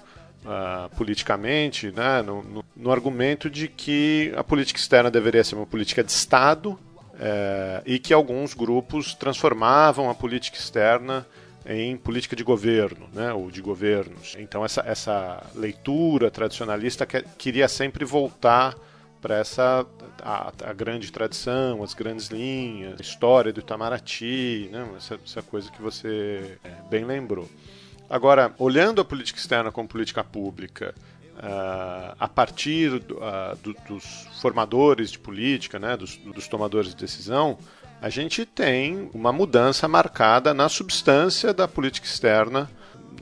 [0.47, 5.65] Uh, politicamente, né, no, no, no, argumento de que a política externa deveria ser uma
[5.65, 11.27] política de Estado uh, e que alguns grupos transformavam a política externa
[11.65, 14.37] em política de governo, né, ou de governos.
[14.39, 18.73] Então essa, essa leitura tradicionalista que, queria sempre voltar
[19.19, 19.85] para essa
[20.21, 25.69] a, a, grande tradição, as grandes linhas, a história do Itamaraty, né, essa, essa coisa
[25.69, 26.57] que você
[26.89, 27.49] bem lembrou.
[28.09, 30.95] Agora, olhando a política externa como política pública,
[31.37, 37.57] uh, a partir uh, do, dos formadores de política, né, dos, dos, tomadores de decisão,
[38.01, 42.69] a gente tem uma mudança marcada na substância da política externa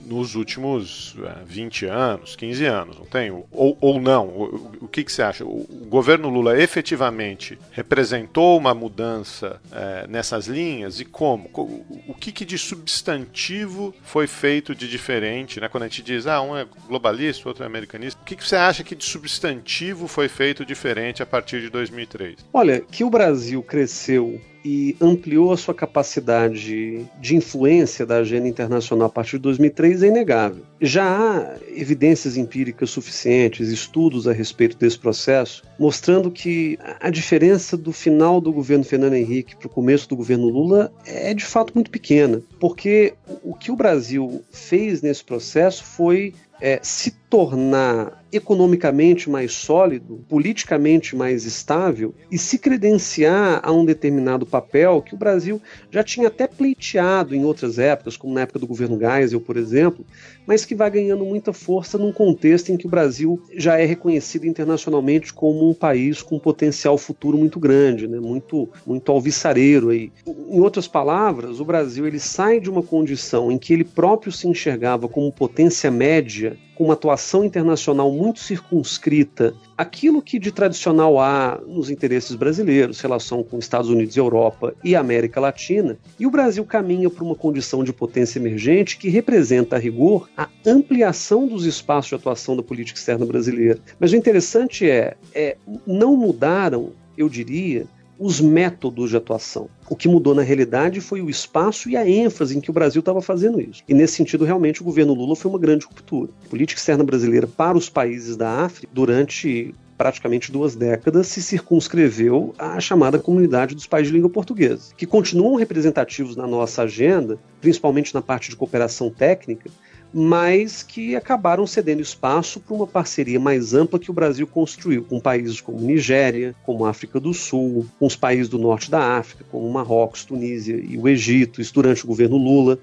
[0.06, 3.32] nos últimos uh, 20 anos, 15 anos, não tem?
[3.32, 4.28] Ou, ou não?
[4.28, 5.44] O, o que, que, você acha?
[5.44, 11.50] O, governo Lula efetivamente representou uma mudança uh, nessas linhas e como?
[11.54, 15.60] O, o que, que, de substantivo foi feito de diferente?
[15.60, 15.68] Né?
[15.68, 18.56] Quando a gente diz, ah, um é globalista, outro é americanista, o que, que você
[18.56, 22.46] acha que de substantivo foi feito diferente a partir de 2003?
[22.54, 29.06] Olha, que o Brasil cresceu e ampliou a sua capacidade de influência da agenda internacional
[29.06, 30.64] a partir de 2003 é inegável.
[30.82, 37.92] Já há evidências empíricas suficientes, estudos a respeito desse processo, mostrando que a diferença do
[37.92, 41.92] final do governo Fernando Henrique para o começo do governo Lula é de fato muito
[41.92, 49.54] pequena, porque o que o Brasil fez nesse processo foi é, se tornar economicamente mais
[49.54, 56.04] sólido, politicamente mais estável e se credenciar a um determinado papel que o Brasil já
[56.04, 60.06] tinha até pleiteado em outras épocas, como na época do governo Geisel, por exemplo,
[60.46, 64.46] mas que vai ganhando muita força num contexto em que o Brasil já é reconhecido
[64.46, 68.20] internacionalmente como um país com um potencial futuro muito grande, né?
[68.20, 69.90] muito, muito alvissareiro.
[69.90, 70.12] Aí.
[70.28, 74.48] Em outras palavras, o Brasil ele sai de uma condição em que ele próprio se
[74.48, 81.60] enxergava como potência média com uma atuação internacional muito circunscrita, aquilo que de tradicional há
[81.68, 87.10] nos interesses brasileiros, relação com Estados Unidos, Europa e América Latina, e o Brasil caminha
[87.10, 92.16] para uma condição de potência emergente que representa, a rigor, a ampliação dos espaços de
[92.16, 93.80] atuação da política externa brasileira.
[94.00, 97.86] Mas o interessante é, é não mudaram, eu diria,
[98.20, 99.70] os métodos de atuação.
[99.90, 103.00] O que mudou na realidade foi o espaço e a ênfase em que o Brasil
[103.00, 103.84] estava fazendo isso.
[103.88, 106.32] E nesse sentido, realmente, o governo Lula foi uma grande ruptura.
[106.46, 112.54] A política externa brasileira para os países da África, durante praticamente duas décadas, se circunscreveu
[112.58, 118.14] à chamada comunidade dos países de língua portuguesa, que continuam representativos na nossa agenda, principalmente
[118.14, 119.70] na parte de cooperação técnica,
[120.18, 125.20] mas que acabaram cedendo espaço para uma parceria mais ampla que o Brasil construiu com
[125.20, 129.70] países como Nigéria, como África do Sul, com os países do norte da África, como
[129.70, 132.80] Marrocos, Tunísia e o Egito, isso durante o governo Lula.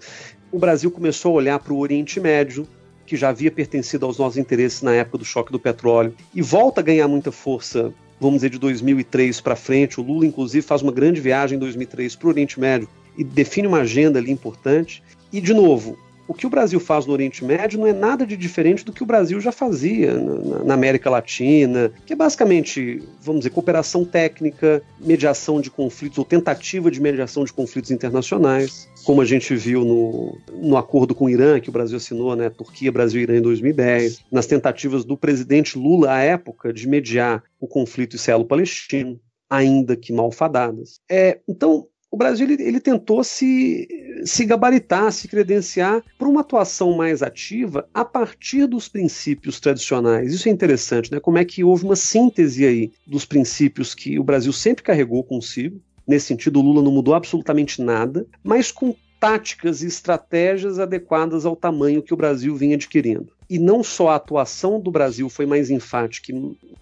[0.52, 2.68] O Brasil começou a olhar para o Oriente Médio,
[3.06, 6.82] que já havia pertencido aos nossos interesses na época do choque do petróleo, e volta
[6.82, 9.98] a ganhar muita força vamos dizer, de 2003 para frente.
[9.98, 13.66] O Lula, inclusive, faz uma grande viagem em 2003 para o Oriente Médio e define
[13.66, 15.02] uma agenda ali importante.
[15.32, 15.98] E, de novo,
[16.32, 19.02] o que o Brasil faz no Oriente Médio não é nada de diferente do que
[19.02, 24.82] o Brasil já fazia na, na, América Latina, que é basicamente, vamos dizer, cooperação técnica,
[24.98, 30.38] mediação de conflitos ou tentativa de mediação de conflitos internacionais, como a gente viu no,
[30.54, 33.42] no acordo com o Irã, que o Brasil assinou, né, Turquia, Brasil e Irã em
[33.42, 40.14] 2010, nas tentativas do presidente Lula à época de mediar o conflito israelo-palestino, ainda que
[40.14, 40.98] malfadadas.
[41.10, 43.88] É, então, o Brasil ele, ele tentou se,
[44.22, 50.34] se gabaritar, se credenciar para uma atuação mais ativa a partir dos princípios tradicionais.
[50.34, 51.18] Isso é interessante, né?
[51.18, 55.80] Como é que houve uma síntese aí dos princípios que o Brasil sempre carregou consigo.
[56.06, 61.56] Nesse sentido, o Lula não mudou absolutamente nada, mas com táticas e estratégias adequadas ao
[61.56, 65.68] tamanho que o Brasil vinha adquirindo e não só a atuação do Brasil foi mais
[65.68, 66.32] enfática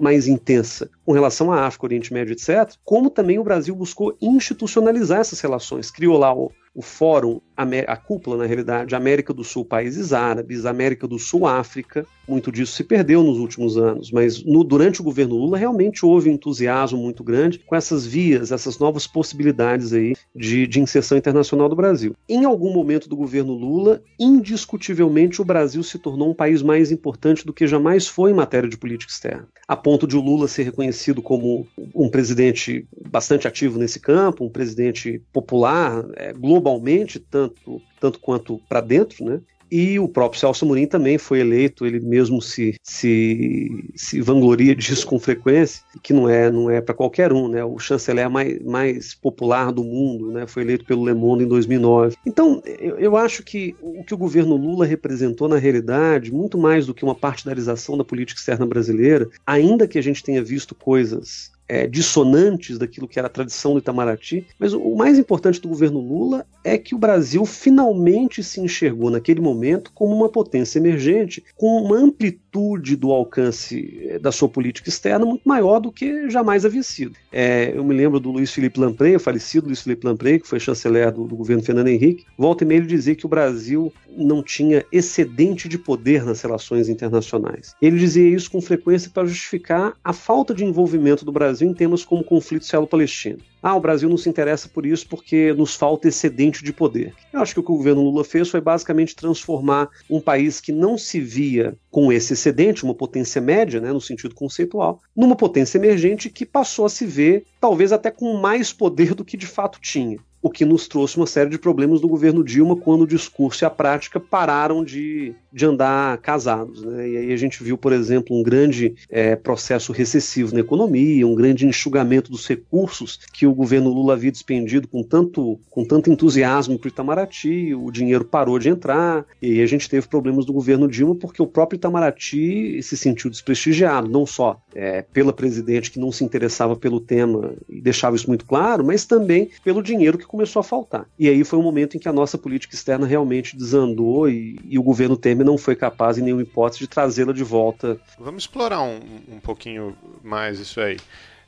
[0.00, 5.18] mais intensa com relação à África, Oriente Médio, etc., como também o Brasil buscou institucionalizar
[5.18, 5.90] essas relações.
[5.90, 7.40] Criou lá o, o Fórum,
[7.87, 12.06] a cúpula, na realidade, América do Sul, países árabes, América do Sul, África.
[12.26, 16.30] Muito disso se perdeu nos últimos anos, mas no, durante o governo Lula realmente houve
[16.30, 21.76] entusiasmo muito grande com essas vias, essas novas possibilidades aí de, de inserção internacional do
[21.76, 22.14] Brasil.
[22.28, 27.44] Em algum momento do governo Lula, indiscutivelmente o Brasil se tornou um país mais importante
[27.44, 30.62] do que jamais foi em matéria de política externa, a ponto de o Lula ser
[30.62, 38.18] reconhecido como um presidente bastante ativo nesse campo, um presidente popular, é, globalmente, tanto, tanto
[38.20, 39.40] quanto para dentro, né?
[39.70, 45.07] E o próprio Celso Amorim também foi eleito, ele mesmo se, se, se vangloria disso
[45.07, 47.64] com frequência, que não é não é para qualquer um, né?
[47.64, 50.44] O chanceler mais, mais popular do mundo, né?
[50.46, 52.16] Foi eleito pelo Le Monde em 2009.
[52.27, 56.87] Então, eu, eu acho que o que o governo Lula representou na realidade, muito mais
[56.87, 61.53] do que uma partidarização da política externa brasileira, ainda que a gente tenha visto coisas
[61.70, 66.00] é, dissonantes daquilo que era a tradição do Itamaraty, mas o mais importante do governo
[66.00, 71.80] Lula é que o Brasil finalmente se enxergou naquele momento como uma potência emergente, com
[71.80, 76.83] uma amplitude do alcance é, da sua política externa muito maior do que jamais havia
[76.83, 77.17] sido.
[77.33, 80.59] É, eu me lembro do Luiz Felipe Lamprey, o falecido Luiz Felipe Lamprey, que foi
[80.59, 84.43] chanceler do, do governo Fernando Henrique, volta e meia ele dizia que o Brasil não
[84.43, 87.75] tinha excedente de poder nas relações internacionais.
[87.81, 92.05] Ele dizia isso com frequência para justificar a falta de envolvimento do Brasil em temas
[92.05, 93.39] como o conflito israelo-palestino.
[93.62, 97.14] Ah, o Brasil não se interessa por isso porque nos falta excedente de poder.
[97.33, 100.73] Eu acho que o que o governo Lula fez foi basicamente transformar um país que
[100.73, 105.79] não se via com esse excedente, uma potência média, né, no sentido conceitual, numa potência
[105.79, 109.81] emergente que passou a se ver talvez até com mais poder do que de fato
[109.81, 113.64] tinha o que nos trouxe uma série de problemas do governo Dilma quando o discurso
[113.64, 116.83] e a prática pararam de, de andar casados.
[116.83, 117.11] Né?
[117.11, 121.35] E aí a gente viu, por exemplo, um grande é, processo recessivo na economia, um
[121.35, 126.79] grande enxugamento dos recursos que o governo Lula havia despendido com tanto, com tanto entusiasmo
[126.79, 130.53] para o Itamaraty, o dinheiro parou de entrar, e aí a gente teve problemas do
[130.53, 135.98] governo Dilma porque o próprio Itamaraty se sentiu desprestigiado, não só é, pela presidente que
[135.98, 140.30] não se interessava pelo tema e deixava isso muito claro, mas também pelo dinheiro que
[140.31, 141.07] começou a faltar.
[141.19, 144.79] E aí foi um momento em que a nossa política externa realmente desandou e, e
[144.79, 148.01] o governo Temer não foi capaz, em nenhuma hipótese, de trazê-la de volta.
[148.16, 150.99] Vamos explorar um, um pouquinho mais isso aí.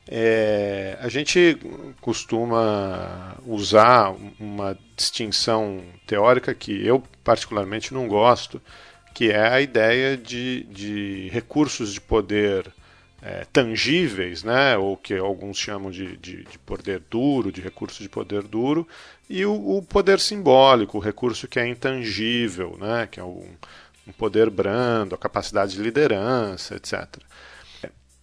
[0.09, 1.57] É, a gente
[2.01, 8.61] costuma usar uma distinção teórica que eu particularmente não gosto,
[9.15, 12.67] que é a ideia de, de recursos de poder
[13.23, 18.09] é, tangíveis, né, ou que alguns chamam de, de, de, poder duro, de recurso de
[18.09, 18.87] poder duro,
[19.31, 23.47] e o, o, poder simbólico, o recurso que é intangível, né, que é um,
[24.07, 27.07] um poder brando, a capacidade de liderança, etc.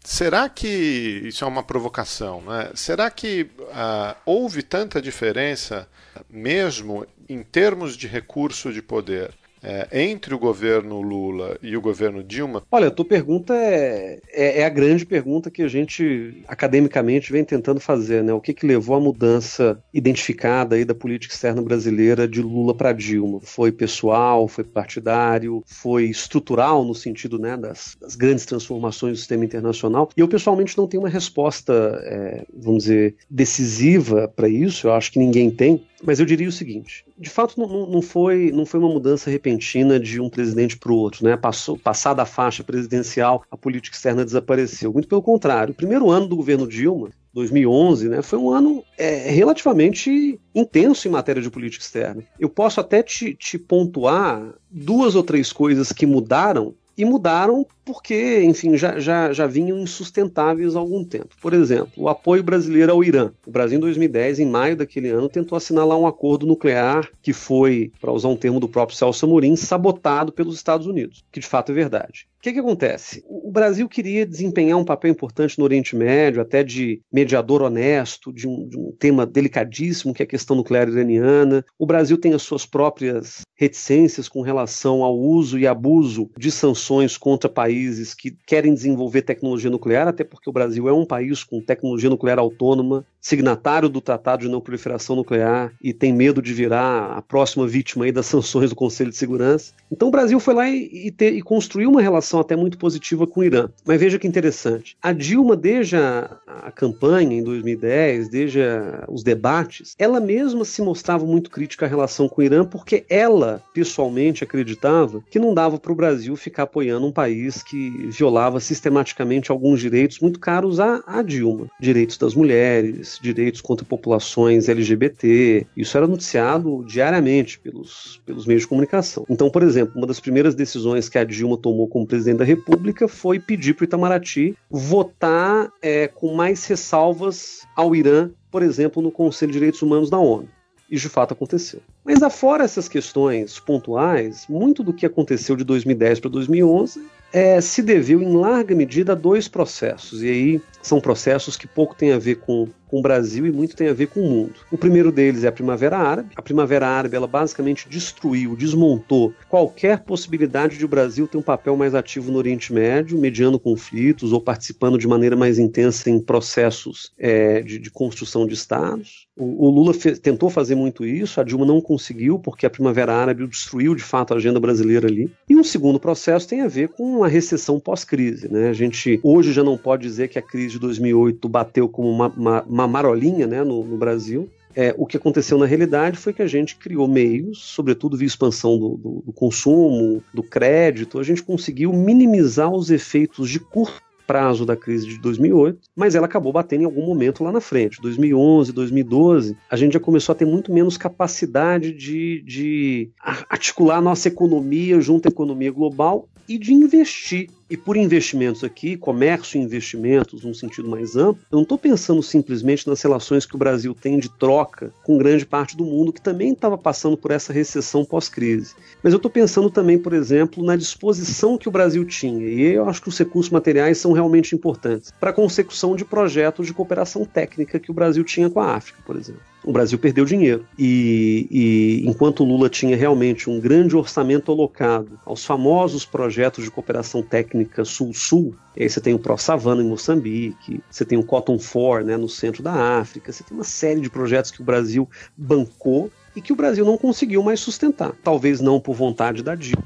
[0.03, 2.41] Será que isso é uma provocação?
[2.41, 2.71] Né?
[2.73, 5.87] Será que uh, houve tanta diferença,
[6.29, 9.33] mesmo em termos de recurso de poder,
[9.63, 12.63] é, entre o governo Lula e o governo Dilma?
[12.71, 17.43] Olha, a tua pergunta é, é, é, a grande pergunta que a gente academicamente vem
[17.43, 18.33] tentando fazer, né?
[18.33, 22.93] O que, que levou à mudança identificada aí da política externa brasileira de Lula para
[22.93, 23.39] Dilma?
[23.41, 29.45] Foi pessoal, foi partidário, foi estrutural no sentido né, das, das grandes transformações do sistema
[29.45, 30.09] internacional?
[30.15, 34.87] E eu pessoalmente não tenho uma resposta, é, vamos dizer, decisiva para isso.
[34.87, 35.83] Eu acho que ninguém tem.
[36.03, 39.99] Mas eu diria o seguinte: de fato, não, não, foi, não foi uma mudança repentina
[39.99, 41.35] de um presidente para o outro, né?
[41.35, 44.93] Passou, passada a faixa presidencial, a política externa desapareceu.
[44.93, 45.71] Muito pelo contrário.
[45.71, 51.11] O primeiro ano do governo Dilma, 2011, né, foi um ano é, relativamente intenso em
[51.11, 52.23] matéria de política externa.
[52.39, 58.43] Eu posso até te, te pontuar duas ou três coisas que mudaram e mudaram porque,
[58.43, 61.29] enfim, já, já, já vinham insustentáveis há algum tempo.
[61.41, 63.31] Por exemplo, o apoio brasileiro ao Irã.
[63.47, 67.91] O Brasil, em 2010, em maio daquele ano, tentou assinalar um acordo nuclear que foi,
[68.01, 71.71] para usar um termo do próprio Celso Amorim, sabotado pelos Estados Unidos, que de fato
[71.71, 72.27] é verdade.
[72.39, 73.21] O que, que acontece?
[73.27, 78.47] O Brasil queria desempenhar um papel importante no Oriente Médio, até de mediador honesto, de
[78.47, 81.65] um, de um, tema delicadíssimo, que é a questão nuclear iraniana.
[81.77, 87.17] O Brasil tem as suas próprias reticências com relação ao uso e abuso de sanções
[87.17, 91.59] contra países que querem desenvolver tecnologia nuclear, até porque o Brasil é um país com
[91.59, 97.17] tecnologia nuclear autônoma, signatário do Tratado de Não Proliferação Nuclear e tem medo de virar
[97.17, 99.73] a próxima vítima das sanções do Conselho de Segurança.
[99.91, 103.25] Então o Brasil foi lá e, e, ter, e construiu uma relação até muito positiva
[103.25, 103.69] com o Irã.
[103.85, 104.97] Mas veja que interessante.
[105.01, 110.81] A Dilma, desde a, a campanha em 2010, desde a, os debates, ela mesma se
[110.81, 115.77] mostrava muito crítica à relação com o Irã porque ela, pessoalmente, acreditava que não dava
[115.79, 121.01] para o Brasil ficar apoiando um país que violava sistematicamente alguns direitos muito caros à,
[121.07, 121.67] à Dilma.
[121.79, 125.65] Direitos das mulheres, direitos contra populações LGBT.
[125.75, 129.25] Isso era noticiado diariamente pelos, pelos meios de comunicação.
[129.29, 133.07] Então, por exemplo, uma das primeiras decisões que a Dilma tomou como presidente da República
[133.07, 139.11] foi pedir para o Itamaraty votar é, com mais ressalvas ao Irã, por exemplo, no
[139.11, 140.47] Conselho de Direitos Humanos da ONU.
[140.89, 141.81] E de fato aconteceu.
[142.03, 147.81] Mas afora essas questões pontuais, muito do que aconteceu de 2010 para 2011 é, se
[147.81, 150.23] deveu em larga medida a dois processos.
[150.23, 153.75] E aí são processos que pouco têm a ver com, com o Brasil e muito
[153.75, 154.53] tem a ver com o mundo.
[154.71, 156.29] O primeiro deles é a Primavera Árabe.
[156.35, 161.75] A Primavera Árabe ela basicamente destruiu, desmontou qualquer possibilidade de o Brasil ter um papel
[161.75, 167.11] mais ativo no Oriente Médio, mediando conflitos ou participando de maneira mais intensa em processos
[167.17, 169.27] é, de, de, construção de estados.
[169.35, 173.13] O, o Lula fez, tentou fazer muito isso, a Dilma não conseguiu, porque a Primavera
[173.13, 175.31] Árabe destruiu de fato a agenda brasileira ali.
[175.49, 178.51] E um segundo processo tem a ver com a recessão pós-crise.
[178.51, 178.69] Né?
[178.69, 182.09] A gente hoje já não pode dizer que a crise crise de 2008 bateu como
[182.09, 184.49] uma, uma, uma marolinha né, no, no Brasil.
[184.75, 188.77] É, o que aconteceu na realidade foi que a gente criou meios, sobretudo via expansão
[188.77, 194.63] do, do, do consumo, do crédito, a gente conseguiu minimizar os efeitos de curto prazo
[194.63, 197.99] da crise de 2008, mas ela acabou batendo em algum momento lá na frente.
[197.99, 203.09] 2011, 2012, a gente já começou a ter muito menos capacidade de, de
[203.49, 209.59] articular nossa economia junto à economia global e de investir e por investimentos aqui, comércio
[209.59, 213.59] e investimentos num sentido mais amplo, eu não estou pensando simplesmente nas relações que o
[213.59, 217.53] Brasil tem de troca com grande parte do mundo que também estava passando por essa
[217.53, 218.73] recessão pós-crise.
[219.03, 222.89] Mas eu estou pensando também, por exemplo, na disposição que o Brasil tinha, e eu
[222.89, 227.23] acho que os recursos materiais são realmente importantes, para a consecução de projetos de cooperação
[227.25, 230.65] técnica que o Brasil tinha com a África, por exemplo o Brasil perdeu dinheiro.
[230.77, 237.21] E, e, enquanto Lula tinha realmente um grande orçamento alocado aos famosos projetos de cooperação
[237.21, 238.55] técnica técnica sul-sul.
[238.77, 242.29] Aí você tem o Pro Savana em Moçambique, você tem o Cotton 4 né, no
[242.29, 246.53] centro da África, você tem uma série de projetos que o Brasil bancou e que
[246.53, 248.13] o Brasil não conseguiu mais sustentar.
[248.23, 249.83] Talvez não por vontade da Dilma,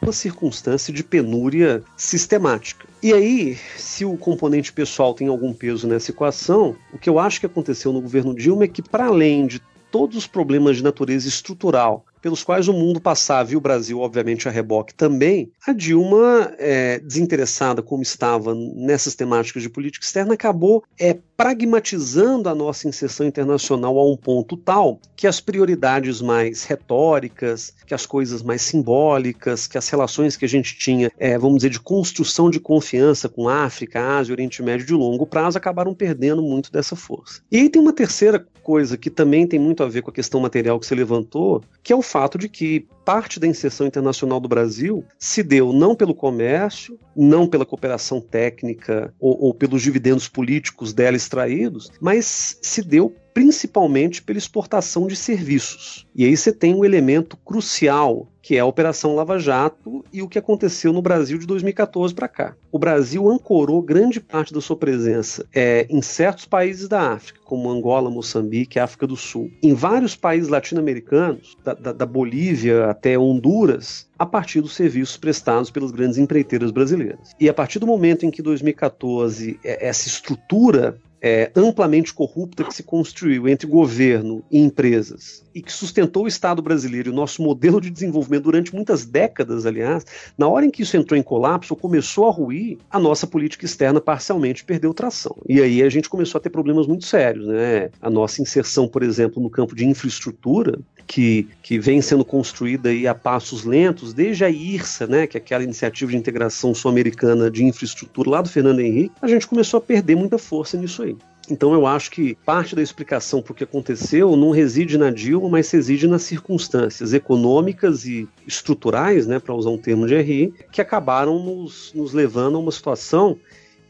[0.00, 2.88] uma circunstância de penúria sistemática.
[3.02, 7.40] E aí, se o componente pessoal tem algum peso nessa equação, o que eu acho
[7.40, 9.60] que aconteceu no governo Dilma é que, para além de
[9.90, 14.48] todos os problemas de natureza estrutural pelos quais o mundo passava, e o Brasil, obviamente,
[14.48, 20.84] a reboque também, a Dilma, é, desinteressada como estava nessas temáticas de política externa, acabou
[20.98, 27.74] é, pragmatizando a nossa inserção internacional a um ponto tal que as prioridades mais retóricas,
[27.86, 31.70] que as coisas mais simbólicas, que as relações que a gente tinha, é, vamos dizer,
[31.70, 36.70] de construção de confiança com África, Ásia, Oriente Médio de longo prazo, acabaram perdendo muito
[36.70, 37.40] dessa força.
[37.50, 40.40] E aí tem uma terceira coisa que também tem muito a ver com a questão
[40.40, 44.48] material que você levantou, que é o fato de que parte da inserção internacional do
[44.48, 50.92] Brasil se deu não pelo comércio, não pela cooperação técnica ou, ou pelos dividendos políticos
[50.92, 56.06] dela extraídos, mas se deu principalmente pela exportação de serviços.
[56.14, 60.28] E aí você tem um elemento crucial, que é a Operação Lava Jato e o
[60.28, 62.54] que aconteceu no Brasil de 2014 para cá.
[62.70, 67.70] O Brasil ancorou grande parte da sua presença é, em certos países da África, como
[67.70, 74.06] Angola, Moçambique, África do Sul, em vários países latino-americanos, da, da, da Bolívia até Honduras,
[74.18, 77.32] a partir dos serviços prestados pelas grandes empreiteiras brasileiras.
[77.40, 82.74] E a partir do momento em que 2014 é, essa estrutura é, amplamente corrupta que
[82.74, 87.42] se construiu entre governo e empresas e que sustentou o Estado brasileiro e o nosso
[87.42, 90.04] modelo de desenvolvimento durante muitas décadas, aliás,
[90.36, 94.00] na hora em que isso entrou em colapso, começou a ruir, a nossa política externa
[94.00, 95.36] parcialmente perdeu tração.
[95.48, 97.46] E aí a gente começou a ter problemas muito sérios.
[97.46, 97.90] Né?
[98.00, 100.80] A nossa inserção, por exemplo, no campo de infraestrutura,
[101.12, 105.40] que, que vem sendo construída aí a passos lentos, desde a IRSA, né, que é
[105.40, 109.80] aquela iniciativa de integração sul-americana de infraestrutura lá do Fernando Henrique, a gente começou a
[109.82, 111.14] perder muita força nisso aí.
[111.50, 115.50] Então eu acho que parte da explicação para o que aconteceu não reside na Dilma,
[115.50, 120.80] mas reside nas circunstâncias econômicas e estruturais, né, para usar um termo de RI, que
[120.80, 123.36] acabaram nos, nos levando a uma situação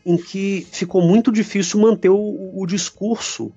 [0.04, 3.52] em que ficou muito difícil manter o, o discurso,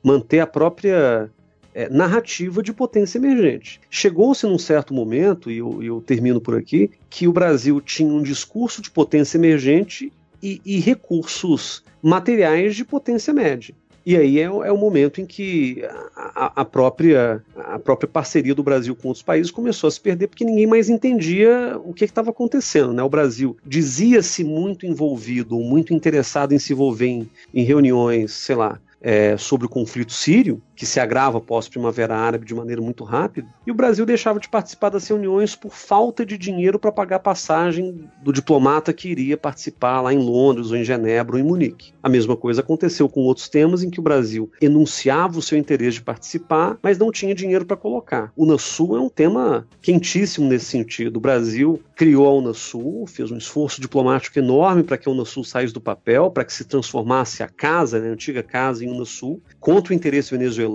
[0.00, 1.28] manter a própria
[1.74, 3.80] é, narrativa de potência emergente.
[3.90, 8.22] Chegou-se num certo momento, e eu, eu, termino por aqui, que o Brasil tinha um
[8.22, 10.12] discurso de potência emergente
[10.42, 13.74] e, e recursos materiais de potência média.
[14.04, 15.84] E aí é, é, o momento em que
[16.16, 20.28] a, a, própria, a própria parceria do Brasil com outros países começou a se perder
[20.28, 22.92] porque ninguém mais entendia o que estava acontecendo.
[22.92, 23.02] Né?
[23.02, 28.80] O Brasil dizia-se muito envolvido muito interessado em se envolver em, em reuniões, sei lá,
[29.00, 33.04] é, sobre o conflito sírio, que se agrava após a Primavera Árabe de maneira muito
[33.04, 37.16] rápida, e o Brasil deixava de participar das reuniões por falta de dinheiro para pagar
[37.16, 41.44] a passagem do diplomata que iria participar lá em Londres, ou em Genebra, ou em
[41.44, 41.92] Munique.
[42.02, 45.98] A mesma coisa aconteceu com outros temas em que o Brasil enunciava o seu interesse
[45.98, 48.32] de participar, mas não tinha dinheiro para colocar.
[48.34, 51.18] O Unasul é um tema quentíssimo nesse sentido.
[51.18, 55.74] O Brasil criou a Unasul, fez um esforço diplomático enorme para que a Unasul saísse
[55.74, 59.92] do papel, para que se transformasse a casa, né, a antiga casa, em Unasul, contra
[59.92, 60.69] o interesse venezuelano,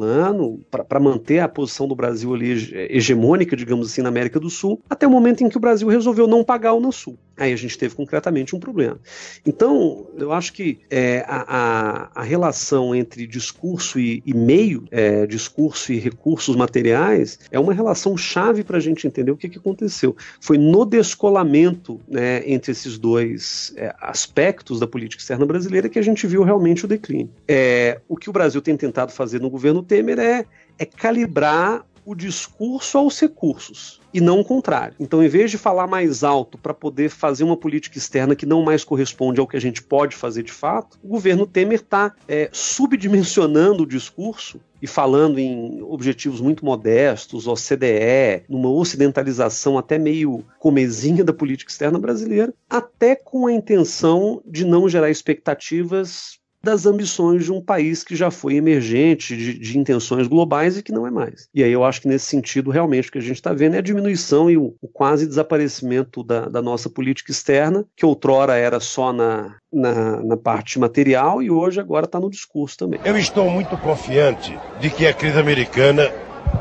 [0.70, 2.52] para manter a posição do Brasil ali
[2.90, 6.28] hegemônica, digamos assim, na América do Sul, até o momento em que o Brasil resolveu
[6.28, 7.18] não pagar a Unasul.
[7.38, 8.98] Aí a gente teve concretamente um problema.
[9.46, 15.26] Então, eu acho que é, a, a, a, relação entre discurso e, e meio, é,
[15.26, 19.58] discurso e recursos materiais, é uma relação chave para a gente entender o que, que
[19.58, 20.16] aconteceu.
[20.40, 26.04] Foi no descolamento né, entre esses dois é, aspectos da política externa brasileira que a
[26.04, 27.30] gente viu realmente o declínio.
[27.48, 30.46] É, o que o Brasil tem tentado fazer no governo Temer é,
[30.80, 34.96] é calibrar o discurso aos recursos e não o contrário.
[34.98, 38.64] Então, em vez de falar mais alto para poder fazer uma política externa que não
[38.64, 42.50] mais corresponde ao que a gente pode fazer de fato, o governo Temer está é,
[42.54, 51.22] subdimensionando o discurso e falando em objetivos muito modestos, OCDE, numa ocidentalização até meio comezinha
[51.22, 57.52] da política externa brasileira, até com a intenção de não gerar expectativas das ambições de
[57.54, 61.48] um país que já foi emergente, de, de, intenções globais e que não é mais.
[61.54, 63.78] E aí eu acho que nesse sentido, realmente, o que a gente está vendo é
[63.78, 68.80] a diminuição e o, o quase desaparecimento da, da, nossa política externa, que outrora era
[68.80, 73.00] só na, na, na parte material e hoje agora está no discurso também.
[73.06, 76.12] Eu estou muito confiante de que a crise americana,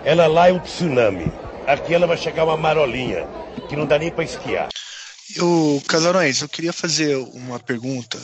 [0.05, 1.33] ela lá é um tsunami.
[1.67, 3.27] Aqui ela vai chegar uma marolinha,
[3.69, 4.69] que não dá nem para esquiar.
[5.35, 8.19] Eu, Casarões, eu queria fazer uma pergunta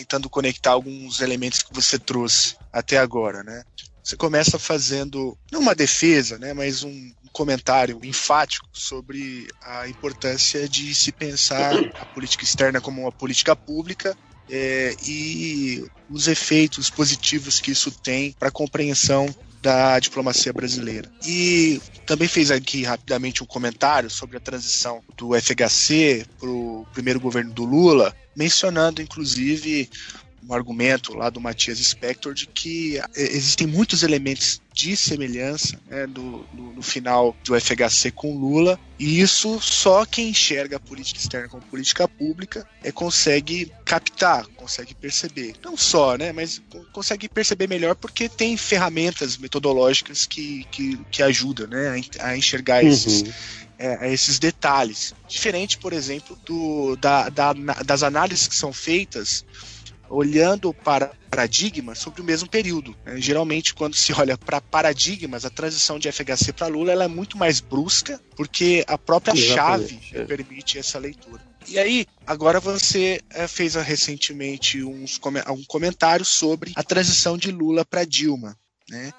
[0.00, 3.62] tentando conectar alguns elementos que você trouxe até agora, né?
[4.02, 10.94] Você começa fazendo não uma defesa, né, mas um comentário enfático sobre a importância de
[10.94, 14.16] se pensar a política externa como uma política pública
[14.48, 19.32] é, e os efeitos positivos que isso tem para a compreensão
[19.62, 21.10] da diplomacia brasileira.
[21.24, 27.20] E também fez aqui rapidamente um comentário sobre a transição do FHC para o primeiro
[27.20, 29.90] governo do Lula, mencionando inclusive
[30.48, 36.06] um argumento lá do Matias Spector de que é, existem muitos elementos de semelhança né,
[36.06, 41.20] do, do, no final do FHC com Lula, e isso só quem enxerga a política
[41.20, 45.54] externa como política pública é, consegue captar, consegue perceber.
[45.62, 46.62] Não só, né, mas
[46.92, 52.90] consegue perceber melhor porque tem ferramentas metodológicas que, que, que ajudam né, a, enxergar uhum.
[53.80, 55.14] Esses, é, esses detalhes.
[55.26, 57.52] Diferente, por exemplo, do, da, da,
[57.84, 59.44] das análises que são feitas
[60.08, 62.96] olhando para paradigmas sobre o mesmo período.
[63.04, 63.20] Né?
[63.20, 67.38] Geralmente, quando se olha para paradigmas, a transição de FHC para Lula ela é muito
[67.38, 70.24] mais brusca, porque a própria Exatamente, chave é.
[70.24, 71.40] permite essa leitura.
[71.68, 77.84] E aí, agora você é, fez recentemente uns, um comentário sobre a transição de Lula
[77.84, 78.58] para Dilma.
[78.88, 79.12] Né?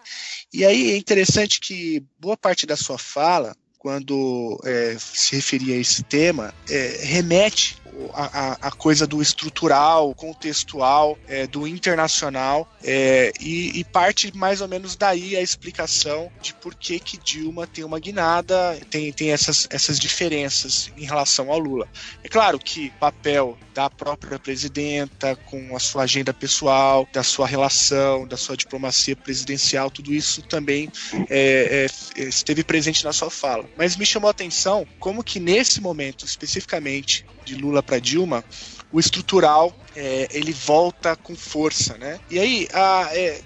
[0.53, 5.79] E aí é interessante que boa parte da sua fala, quando é, se referia a
[5.79, 7.81] esse tema, é, remete
[8.13, 14.67] a, a, coisa do estrutural, contextual, é, do internacional, é, e, e, parte mais ou
[14.67, 19.67] menos daí a explicação de por que, que Dilma tem uma guinada, tem, tem essas,
[19.71, 21.87] essas diferenças em relação ao Lula.
[22.23, 28.27] É claro que papel da própria presidenta com a sua agenda pessoal, da sua relação,
[28.27, 30.91] da sua diplomacia presidencial, tudo isso também
[31.29, 33.65] é, é, esteve presente na sua fala.
[33.77, 38.43] Mas me chamou a atenção como que nesse momento, especificamente de Lula para Dilma,
[38.91, 42.19] o estrutural é, ele volta com força, né?
[42.29, 43.41] E aí a, é,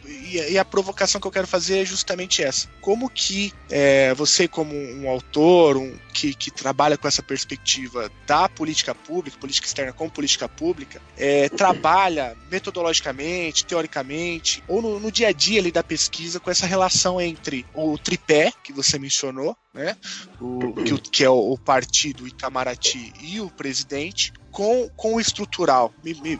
[0.49, 4.73] e a provocação que eu quero fazer é justamente essa: como que é, você, como
[4.73, 10.09] um autor, um, que, que, trabalha com essa perspectiva da política pública, política externa com
[10.09, 16.39] política pública, é, trabalha metodologicamente, teoricamente, ou no, no dia a dia ali da pesquisa
[16.39, 19.97] com essa relação entre o tripé que você mencionou, né?
[20.39, 25.93] O, que, que é o, o partido Itamaraty e o presidente, com, com o estrutural.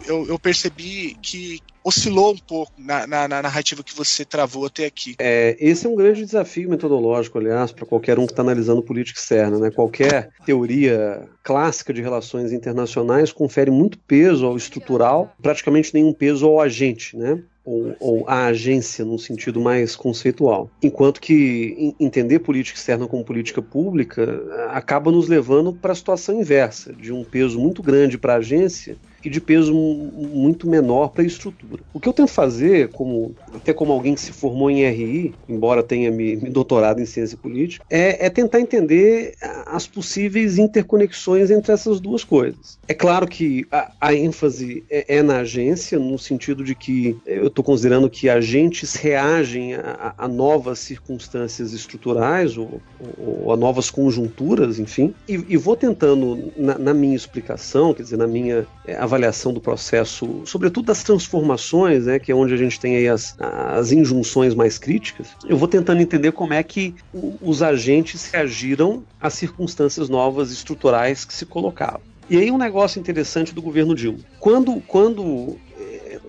[0.08, 4.86] Eu, eu percebi que oscilou um pouco na, na, na, narrativa que você travou até
[4.86, 5.16] aqui.
[5.20, 9.20] É, esse é um grande desafio metodológico, aliás, para qualquer um que está analisando política
[9.20, 9.60] externa.
[9.60, 9.70] Né?
[9.70, 16.62] Qualquer teoria clássica de relações internacionais confere muito peso ao estrutural, praticamente nenhum peso ao
[16.62, 17.18] agente.
[17.18, 17.44] Né?
[17.66, 20.70] Ou, ou a agência num sentido mais conceitual.
[20.82, 26.94] Enquanto que entender política externa como política pública acaba nos levando para a situação inversa,
[26.94, 31.26] de um peso muito grande para a agência e de peso muito menor para a
[31.26, 31.82] estrutura.
[31.94, 35.82] O que eu tento fazer, como até como alguém que se formou em RI, embora
[35.82, 39.34] tenha me, me doutorado em ciência política, é, é, tentar entender
[39.66, 42.78] as possíveis interconexões entre essas duas coisas.
[42.88, 47.48] É claro que a, a ênfase é, é, na agência, no sentido de que eu
[47.48, 52.82] estou considerando que agentes reagem a, a novas circunstâncias estruturais ou,
[53.18, 58.18] ou, a novas conjunturas, enfim, e, e vou tentando, na, na, minha explicação, quer dizer,
[58.18, 62.80] na minha é, avaliação do processo, sobretudo das transformações, né, que é onde a gente
[62.80, 66.94] tem aí as, as injunções mais críticas, eu vou tentando entender como é que
[67.42, 72.02] os agentes reagiram às circunstâncias novas estruturais que se colocavam.
[72.30, 74.20] E aí um negócio interessante do governo Dilma.
[74.40, 76.20] Quando, quando eh,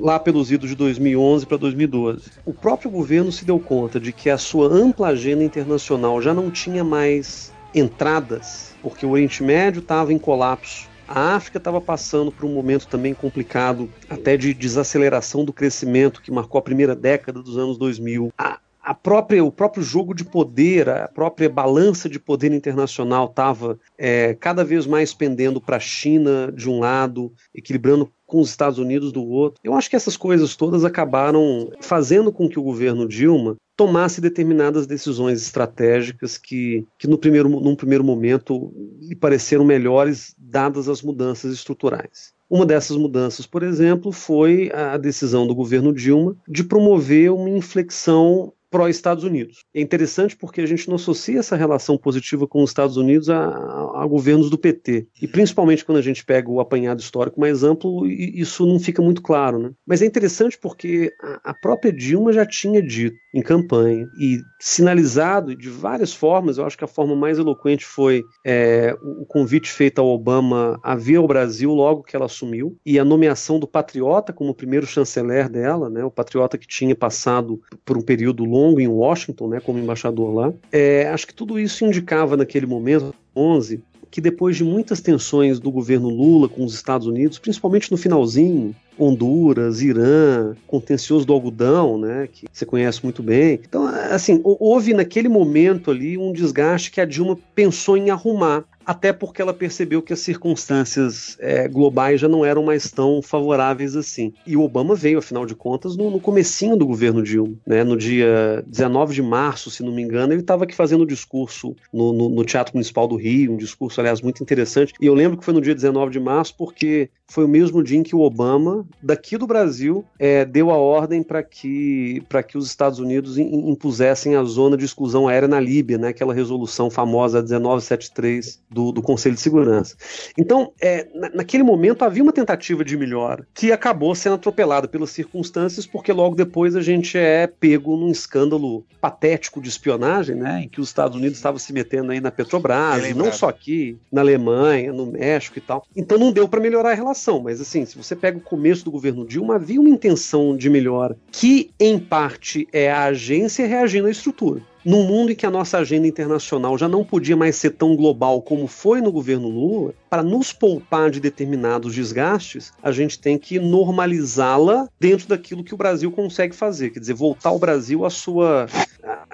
[0.00, 4.30] lá pelos idos de 2011 para 2012, o próprio governo se deu conta de que
[4.30, 10.12] a sua ampla agenda internacional já não tinha mais entradas, porque o Oriente Médio estava
[10.12, 15.52] em colapso, a África estava passando por um momento também complicado, até de desaceleração do
[15.52, 18.32] crescimento que marcou a primeira década dos anos 2000.
[18.36, 23.78] A, a própria, o próprio jogo de poder, a própria balança de poder internacional estava
[23.96, 28.78] é, cada vez mais pendendo para a China de um lado, equilibrando com os Estados
[28.78, 29.60] Unidos do outro.
[29.62, 34.86] Eu acho que essas coisas todas acabaram fazendo com que o governo Dilma tomasse determinadas
[34.86, 41.52] decisões estratégicas que, que no primeiro, num primeiro momento lhe pareceram melhores dadas as mudanças
[41.52, 42.32] estruturais.
[42.50, 48.52] Uma dessas mudanças, por exemplo, foi a decisão do governo Dilma de promover uma inflexão
[48.72, 49.66] pró-Estados Unidos.
[49.74, 53.44] É interessante porque a gente não associa essa relação positiva com os Estados Unidos a,
[53.44, 55.06] a, governos do PT.
[55.20, 59.20] E principalmente quando a gente pega o apanhado histórico mais amplo, isso não fica muito
[59.20, 59.58] claro.
[59.58, 59.70] Né?
[59.86, 61.12] Mas é interessante porque
[61.44, 66.78] a, própria Dilma já tinha dito em campanha e sinalizado de várias formas, eu acho
[66.78, 71.26] que a forma mais eloquente foi é, o convite feito ao Obama a vir ao
[71.26, 76.04] Brasil logo que ela assumiu e a nomeação do Patriota como primeiro chanceler dela, né,
[76.04, 80.34] o Patriota que tinha passado por um período longo longo em Washington, né, como embaixador
[80.34, 80.52] lá.
[80.70, 85.70] É, acho que tudo isso indicava naquele momento, 11, que depois de muitas tensões do
[85.70, 92.28] governo Lula com os Estados Unidos, principalmente no finalzinho, Honduras, Irã, contencioso do algodão, né,
[92.30, 93.58] que você conhece muito bem.
[93.66, 98.64] Então, assim, houve naquele momento ali um desgaste que a Dilma pensou em arrumar.
[98.86, 103.96] Até porque ela percebeu que as circunstâncias é, globais já não eram mais tão favoráveis
[103.96, 104.32] assim.
[104.46, 107.84] E o Obama veio, afinal de contas, no, no comecinho do governo Dilma, né?
[107.84, 111.74] No dia 19 de março, se não me engano, ele estava aqui fazendo um discurso
[111.92, 114.92] no, no, no Teatro Municipal do Rio, um discurso, aliás, muito interessante.
[115.00, 117.98] E eu lembro que foi no dia 19 de março, porque foi o mesmo dia
[117.98, 122.66] em que o Obama, daqui do Brasil, é, deu a ordem para que, que os
[122.66, 128.60] Estados Unidos impusessem a zona de exclusão aérea na Líbia, né, aquela resolução famosa 1973
[128.72, 129.96] do, do Conselho de Segurança.
[130.36, 135.10] Então, é, na, naquele momento havia uma tentativa de melhora que acabou sendo atropelada pelas
[135.10, 140.68] circunstâncias, porque logo depois a gente é pego num escândalo patético de espionagem, né, em
[140.68, 144.20] que os Estados Unidos estavam se metendo aí na Petrobras, é não só aqui, na
[144.20, 145.84] Alemanha, no México e tal.
[145.94, 148.90] Então não deu para melhorar a relação mas assim, se você pega o começo do
[148.90, 154.10] governo Dilma, havia uma intenção de melhora, que em parte é a agência reagindo à
[154.10, 154.62] estrutura.
[154.84, 158.42] Num mundo em que a nossa agenda internacional já não podia mais ser tão global
[158.42, 163.58] como foi no governo Lula, para nos poupar de determinados desgastes, a gente tem que
[163.58, 168.66] normalizá-la dentro daquilo que o Brasil consegue fazer, quer dizer, voltar o Brasil à sua,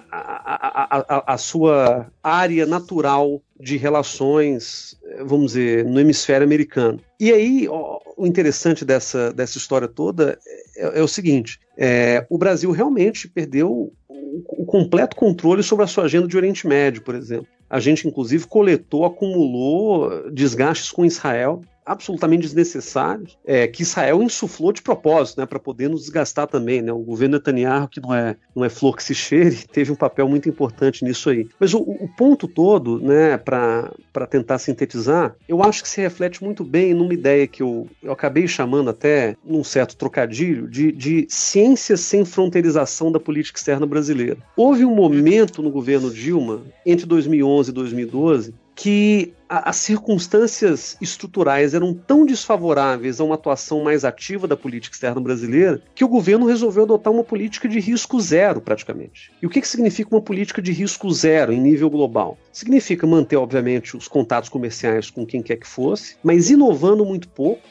[0.09, 7.01] à, à, à, sua área natural de relações, vamos dizer, no hemisfério americano.
[7.19, 10.39] E aí, ó, o interessante dessa, dessa história toda
[10.77, 16.05] é, é o seguinte: é, o Brasil realmente perdeu o, completo controle sobre a sua
[16.05, 17.49] agenda de Oriente Médio, por exemplo.
[17.71, 24.83] A gente, inclusive, coletou, acumulou desgastes com Israel absolutamente desnecessários, é, que Israel insuflou de
[24.83, 26.93] propósito, né, para poder nos desgastar também, né?
[26.93, 30.29] O governo Netanyahu, que não é, não é flor que se cheire, teve um papel
[30.29, 31.49] muito importante nisso aí.
[31.59, 33.91] Mas o, o ponto todo, né, para
[34.29, 38.47] tentar sintetizar, eu acho que se reflete muito bem numa ideia que eu, eu acabei
[38.47, 44.37] chamando até, num certo trocadilho, de, de ciência sem fronteirização da política externa brasileira.
[44.57, 51.93] Houve um momento no governo Dilma, entre 2011 e 2012, que as circunstâncias estruturais eram
[51.93, 56.85] tão desfavoráveis a uma atuação mais ativa da política externa brasileira que o governo resolveu
[56.85, 59.33] adotar uma política de risco zero, praticamente.
[59.43, 62.39] E o que, que significa uma política de risco zero em nível global?
[62.53, 67.67] Significa manter, obviamente, os contatos comerciais com quem quer que fosse, mas inovando muito pouco,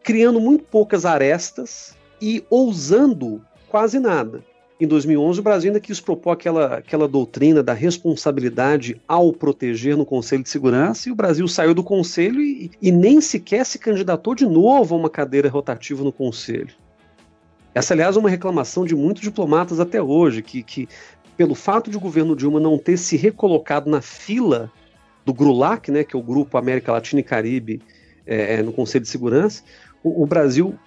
[0.00, 4.44] criando muito poucas arestas e ousando quase nada.
[4.80, 10.04] Em 2011, o Brasil ainda quis propor aquela, aquela doutrina da responsabilidade ao proteger no
[10.04, 14.34] Conselho de Segurança, e o Brasil saiu do Conselho e, e nem sequer se candidatou
[14.34, 16.74] de novo a uma cadeira rotativa no Conselho.
[17.72, 20.88] Essa, aliás, é uma reclamação de muitos diplomatas até hoje, que, que
[21.36, 24.72] pelo fato de o governo Dilma não ter se recolocado na fila
[25.24, 27.80] do GRULAC, né, que é o Grupo América Latina e Caribe,
[28.26, 29.62] é, no Conselho de Segurança,
[30.04, 30.78] o, o Brasil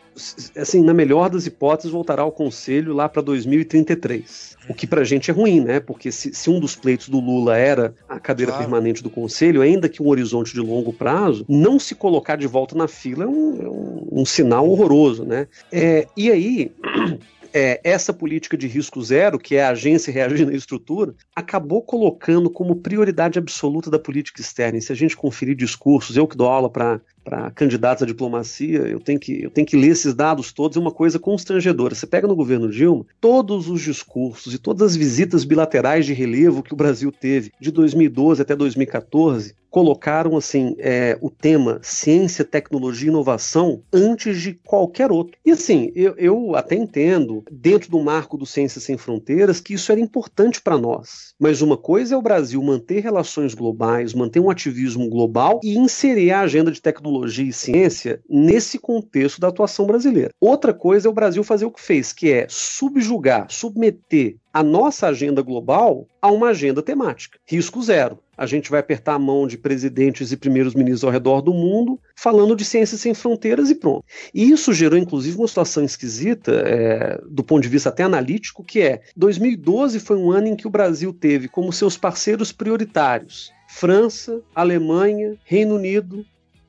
[0.55, 4.57] assim, na melhor das hipóteses, voltará ao Conselho lá para 2033.
[4.69, 5.79] O que para a gente é ruim, né?
[5.79, 8.65] Porque se, se, um dos pleitos do Lula era a cadeira claro.
[8.65, 12.75] permanente do Conselho, ainda que um horizonte de longo prazo, não se colocar de volta
[12.75, 15.47] na fila é um, é um, um sinal horroroso, né?
[15.71, 16.71] É, e aí.
[17.53, 22.49] é, essa política de risco zero, que é a agência reagindo à estrutura, acabou colocando
[22.49, 24.77] como prioridade absoluta da política externa.
[24.77, 28.79] E se a gente conferir discursos, eu que dou aula para para candidatos à diplomacia,
[28.87, 31.93] eu tenho, que, eu tenho que ler esses dados todos, é uma coisa constrangedora.
[31.93, 36.63] Você pega no governo Dilma, todos os discursos e todas as visitas bilaterais de relevo
[36.63, 43.07] que o Brasil teve de 2012 até 2014 colocaram assim é, o tema ciência, tecnologia
[43.07, 45.37] e inovação antes de qualquer outro.
[45.45, 49.91] E assim, eu, eu até entendo, dentro do marco do Ciências Sem Fronteiras, que isso
[49.91, 51.35] era importante para nós.
[51.39, 56.31] Mas uma coisa é o Brasil manter relações globais, manter um ativismo global e inserir
[56.31, 60.31] a agenda de tecnologia e ciência nesse contexto da atuação brasileira.
[60.39, 65.07] Outra coisa é o Brasil fazer o que fez, que é subjugar, submeter a nossa
[65.07, 67.37] agenda global a uma agenda temática.
[67.45, 68.19] Risco zero.
[68.35, 71.99] A gente vai apertar a mão de presidentes e primeiros ministros ao redor do mundo,
[72.15, 74.03] falando de ciências sem fronteiras e pronto.
[74.33, 78.81] E isso gerou, inclusive, uma situação esquisita, é, do ponto de vista até analítico, que
[78.81, 84.41] é 2012 foi um ano em que o Brasil teve como seus parceiros prioritários França,
[84.55, 86.25] Alemanha, Reino Unido,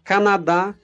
[0.08, 0.74] Canadá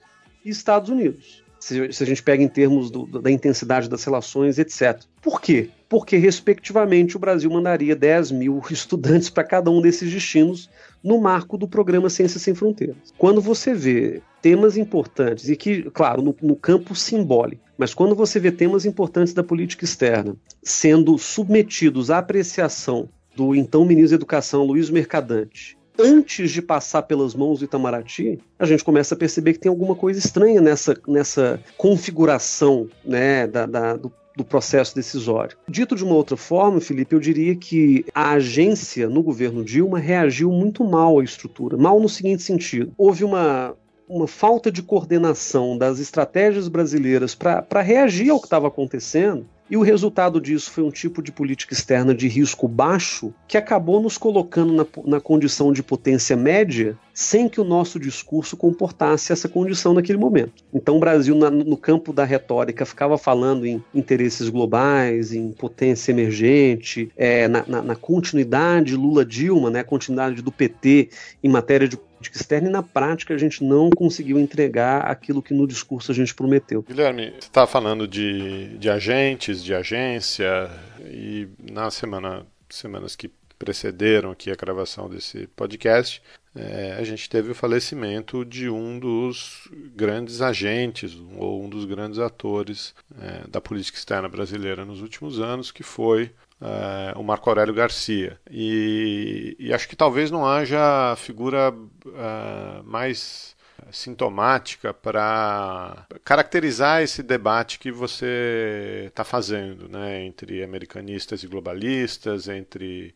[0.45, 1.43] e Estados Unidos.
[1.59, 5.01] Se, se a gente pega em termos do, da intensidade das relações, etc.
[5.19, 5.71] Por quê?
[5.89, 10.69] Porque, respectivamente, o Brasil mandaria 10 mil estudantes para cada um desses destinos
[11.03, 12.97] no marco do programa Ciências Sem Fronteiras.
[13.17, 18.39] Quando você vê temas importantes, e que, claro, no, no campo simbólico, mas quando você
[18.39, 24.63] vê temas importantes da política externa sendo submetidos à apreciação do então ministro da Educação,
[24.63, 29.59] Luiz Mercadante, antes de passar pelas mãos do Itamaraty, a gente começa a perceber que
[29.59, 35.57] tem alguma coisa estranha nessa, nessa configuração né, da, da, do do processo decisório.
[35.67, 40.51] Dito de uma outra forma, Felipe, eu diria que a agência no governo Dilma reagiu
[40.51, 41.77] muito mal à estrutura.
[41.77, 43.73] Mal no seguinte sentido: houve uma,
[44.07, 49.81] uma falta de coordenação das estratégias brasileiras para reagir ao que estava acontecendo e o
[49.81, 54.73] resultado disso foi um tipo de política externa de risco baixo que acabou nos colocando
[54.73, 60.17] na, na condição de potência média sem que o nosso discurso comportasse essa condição naquele
[60.17, 60.65] momento.
[60.73, 66.11] Então o Brasil, na, no campo da retórica, ficava falando em interesses globais, em potência
[66.11, 71.09] emergente, é, na, na, na continuidade Lula-Dilma, né, continuidade do PT
[71.41, 75.53] em matéria de política externa e na prática a gente não conseguiu entregar aquilo que
[75.53, 76.81] no discurso a gente prometeu.
[76.81, 80.69] Guilherme, você está falando de, de agentes, de agência,
[81.05, 86.21] e na semana, semanas que precederam aqui a gravação desse podcast,
[86.55, 92.19] é, a gente teve o falecimento de um dos grandes agentes ou um dos grandes
[92.19, 96.31] atores é, da política externa brasileira nos últimos anos, que foi
[96.61, 98.39] uh, o Marco Aurélio Garcia.
[98.49, 103.55] E, e, acho que talvez não haja figura uh, mais
[103.91, 113.13] sintomática para caracterizar esse debate que você está fazendo né, entre americanistas e globalistas, entre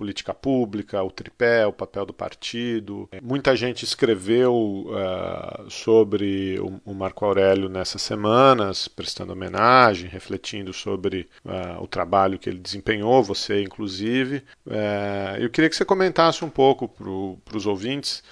[0.00, 3.06] política pública, o tripé, o papel do partido.
[3.22, 11.28] Muita gente escreveu uh, sobre o, o, Marco Aurélio nessas semanas, prestando homenagem, refletindo sobre
[11.44, 14.42] uh, o trabalho que ele desempenhou, você inclusive.
[14.66, 18.22] Uh, eu queria que você comentasse um pouco para os ouvintes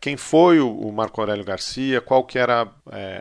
[0.00, 2.68] quem foi o, o, Marco Aurélio Garcia, qual que era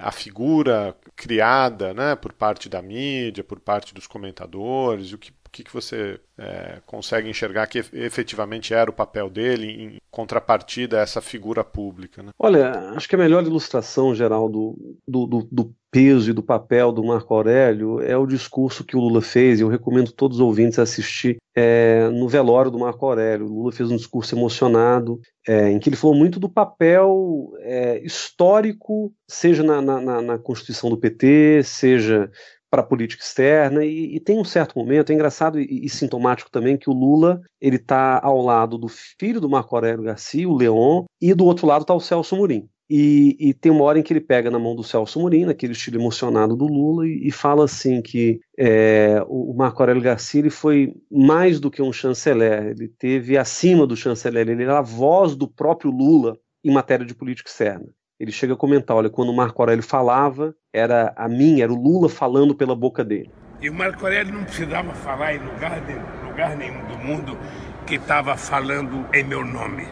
[0.02, 5.64] a figura criada né, por parte da mídia, por parte dos comentadores, o que que,
[5.64, 11.22] que você é, consegue enxergar que efetivamente era o papel dele em contrapartida a essa
[11.22, 12.22] figura pública?
[12.22, 12.32] Né?
[12.38, 16.92] Olha, acho que a melhor ilustração geral do, do, do, do peso e do papel
[16.92, 20.42] do Marco Aurélio é o discurso que o Lula fez, e eu recomendo todos os
[20.42, 23.46] ouvintes assistir é, no velório do Marco Aurélio.
[23.46, 28.04] O Lula fez um discurso emocionado, é, em que ele falou muito do papel é,
[28.04, 32.30] histórico, seja na, na, na Constituição do PT, seja
[32.76, 36.52] para a política externa e, e, tem um certo momento, é engraçado e, e sintomático
[36.52, 40.58] também que o Lula ele está ao lado do filho do Marco Aurélio Garcia, o
[40.58, 42.68] Leon, e do outro lado está o Celso Murim.
[42.90, 45.72] E, e, tem uma hora em que ele pega na mão do Celso Murim, naquele
[45.72, 50.50] estilo emocionado do Lula, e, e fala assim que é, o Marco Aurélio Garcia ele
[50.50, 55.34] foi mais do que um chanceler, ele teve acima do chanceler, ele era a voz
[55.34, 57.88] do próprio Lula em matéria de política externa
[58.20, 61.76] ele chega a comentar: olha, quando o Marco Aurélio falava, era a mim, era o
[61.76, 63.32] Lula falando pela boca dele.
[63.62, 65.94] E o Marco Aurélio não precisava falar em lugar, de,
[66.28, 67.38] lugar nenhum do mundo
[67.86, 69.88] que estava falando em meu nome.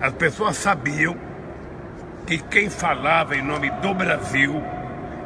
[0.00, 1.16] As pessoas sabiam
[2.26, 4.62] que quem falava em nome do Brasil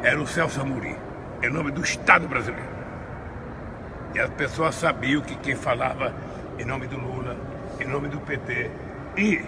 [0.01, 0.95] era o Celso Amorim,
[1.41, 2.73] em nome do Estado brasileiro.
[4.15, 6.13] E as pessoas sabiam que quem falava
[6.59, 7.37] em nome do Lula,
[7.79, 8.69] em nome do PT
[9.17, 9.41] e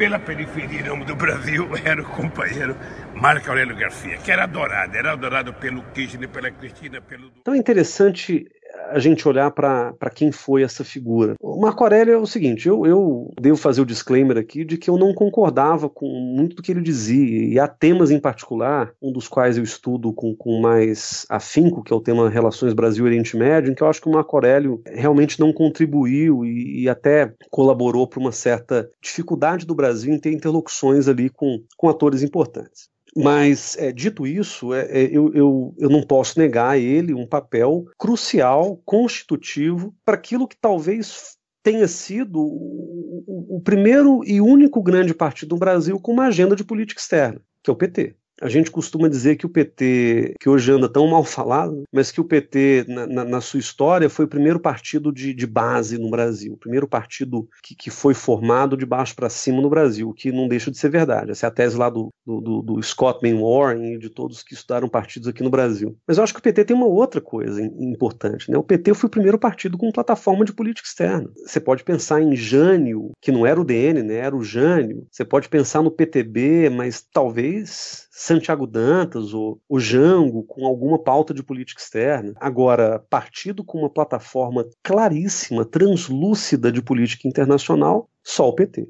[0.00, 2.74] pela periferia do Brasil era o companheiro
[3.14, 7.30] Marco Aurélio Garcia, que era adorado, era adorado pelo Kirchner, pela Cristina, pelo.
[7.38, 8.48] Então é interessante
[8.90, 11.34] a gente olhar para quem foi essa figura.
[11.40, 14.90] O Marco Aurélio é o seguinte: eu, eu devo fazer o disclaimer aqui de que
[14.90, 19.12] eu não concordava com muito do que ele dizia, e há temas em particular, um
[19.12, 23.70] dos quais eu estudo com, com mais afinco, que é o tema Relações Brasil-Oriente Médio,
[23.70, 28.06] em que eu acho que o Marco Aurélio realmente não contribuiu e, e até colaborou
[28.06, 32.88] para uma certa dificuldade do Brasil em ter interlocuções ali com, com atores importantes.
[33.16, 37.26] Mas, é, dito isso, é, é, eu, eu, eu não posso negar a ele um
[37.26, 44.82] papel crucial, constitutivo, para aquilo que talvez tenha sido o, o, o primeiro e único
[44.82, 48.16] grande partido no Brasil com uma agenda de política externa, que é o PT.
[48.40, 52.20] A gente costuma dizer que o PT, que hoje anda tão mal falado, mas que
[52.20, 56.10] o PT, na, na, na sua história, foi o primeiro partido de, de base no
[56.10, 60.32] Brasil, o primeiro partido que, que foi formado de baixo para cima no Brasil, que
[60.32, 61.30] não deixa de ser verdade.
[61.30, 64.88] Essa é a tese lá do, do, do Scott Warren e de todos que estudaram
[64.88, 65.96] partidos aqui no Brasil.
[66.06, 68.50] Mas eu acho que o PT tem uma outra coisa importante.
[68.50, 68.56] Né?
[68.56, 71.30] O PT foi o primeiro partido com plataforma de política externa.
[71.44, 74.16] Você pode pensar em Jânio, que não era o DN, né?
[74.16, 75.06] era o Jânio.
[75.10, 81.32] Você pode pensar no PTB, mas talvez Santiago Dantas ou o Jango com alguma pauta
[81.32, 82.32] de política externa.
[82.36, 88.88] Agora, partido com uma plataforma claríssima, translúcida de política internacional, só o PT.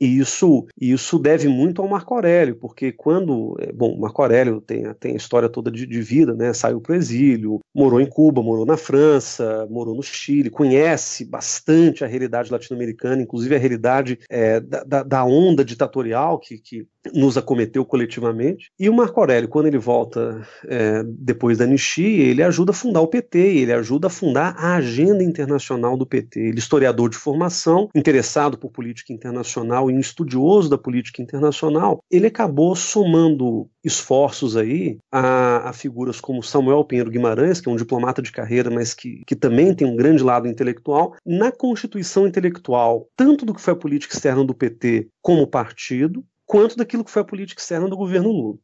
[0.00, 3.56] E isso, isso deve muito ao Marco Aurélio, porque quando.
[3.60, 6.52] é, Bom, Marco Aurélio tem, tem a história toda de, de vida, né?
[6.52, 12.04] Saiu para o exílio, morou em Cuba, morou na França, morou no Chile, conhece bastante
[12.04, 17.36] a realidade latino-americana, inclusive a realidade é, da, da- da onda ditatorial que, que nos
[17.36, 18.70] acometeu coletivamente.
[18.78, 23.00] E o Marco Aurélio, quando ele volta é, depois da anistia, ele ajuda a fundar
[23.02, 26.40] o PT, ele ajuda a fundar a agenda internacional do PT.
[26.40, 32.02] Ele é historiador de formação, interessado por política internacional e um estudioso da política internacional,
[32.10, 37.76] ele acabou somando esforços aí a, a figuras como Samuel Pinheiro Guimarães, que é um
[37.76, 43.08] diplomata de carreira, mas que, que também tem um grande lado intelectual, na constituição intelectual,
[43.16, 47.22] tanto do que foi a política externa do PT como partido, quanto daquilo que foi
[47.22, 48.58] a política externa do governo Lula.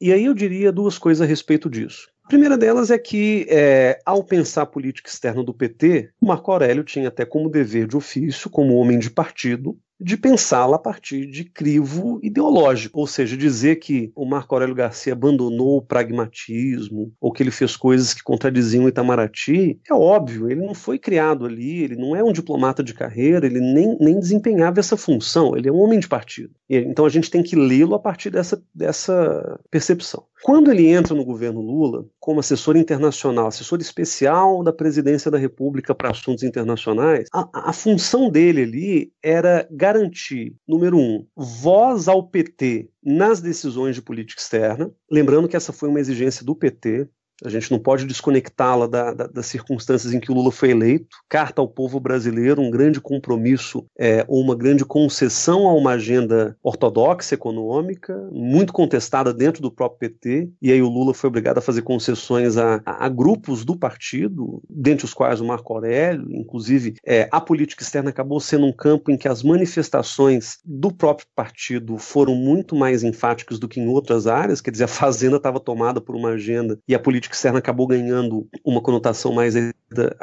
[0.00, 2.08] E aí eu diria duas coisas a respeito disso.
[2.24, 6.84] A primeira delas é que, é, ao pensar a política externa do PT, Marco Aurélio
[6.84, 11.44] tinha até como dever de ofício, como homem de partido, de pensá-la a partir de
[11.44, 17.42] crivo ideológico, ou seja, dizer que o Marco Aurélio Garcia abandonou o pragmatismo ou que
[17.42, 22.16] ele fez coisas que contradiziam Itamaraty, é óbvio, ele não foi criado ali, ele não
[22.16, 26.00] é um diplomata de carreira, ele nem, nem desempenhava essa função, ele é um homem
[26.00, 26.54] de partido.
[26.68, 30.24] Então a gente tem que lê-lo a partir dessa, dessa percepção.
[30.42, 35.94] Quando ele entra no governo Lula, como assessor internacional, assessor especial da presidência da República
[35.94, 42.88] para assuntos internacionais, a, a função dele ali era garantir, número um, voz ao PT
[43.02, 44.90] nas decisões de política externa.
[45.10, 47.08] Lembrando que essa foi uma exigência do PT,
[47.44, 51.16] a gente não pode desconectá-la da, da, das circunstâncias em que o Lula foi eleito.
[51.28, 56.56] Carta ao povo brasileiro, um grande compromisso é, ou uma grande concessão a uma agenda
[56.62, 60.50] ortodoxa econômica, muito contestada dentro do próprio PT.
[60.60, 64.62] E aí o Lula foi obrigado a fazer concessões a, a, a grupos do partido,
[64.68, 66.28] dentre os quais o Marco Aurélio.
[66.30, 71.26] Inclusive, é, a política externa acabou sendo um campo em que as manifestações do próprio
[71.34, 74.60] partido foram muito mais enfáticas do que em outras áreas.
[74.60, 78.48] Quer dizer, a Fazenda estava tomada por uma agenda e a política externa acabou ganhando
[78.64, 79.54] uma conotação mais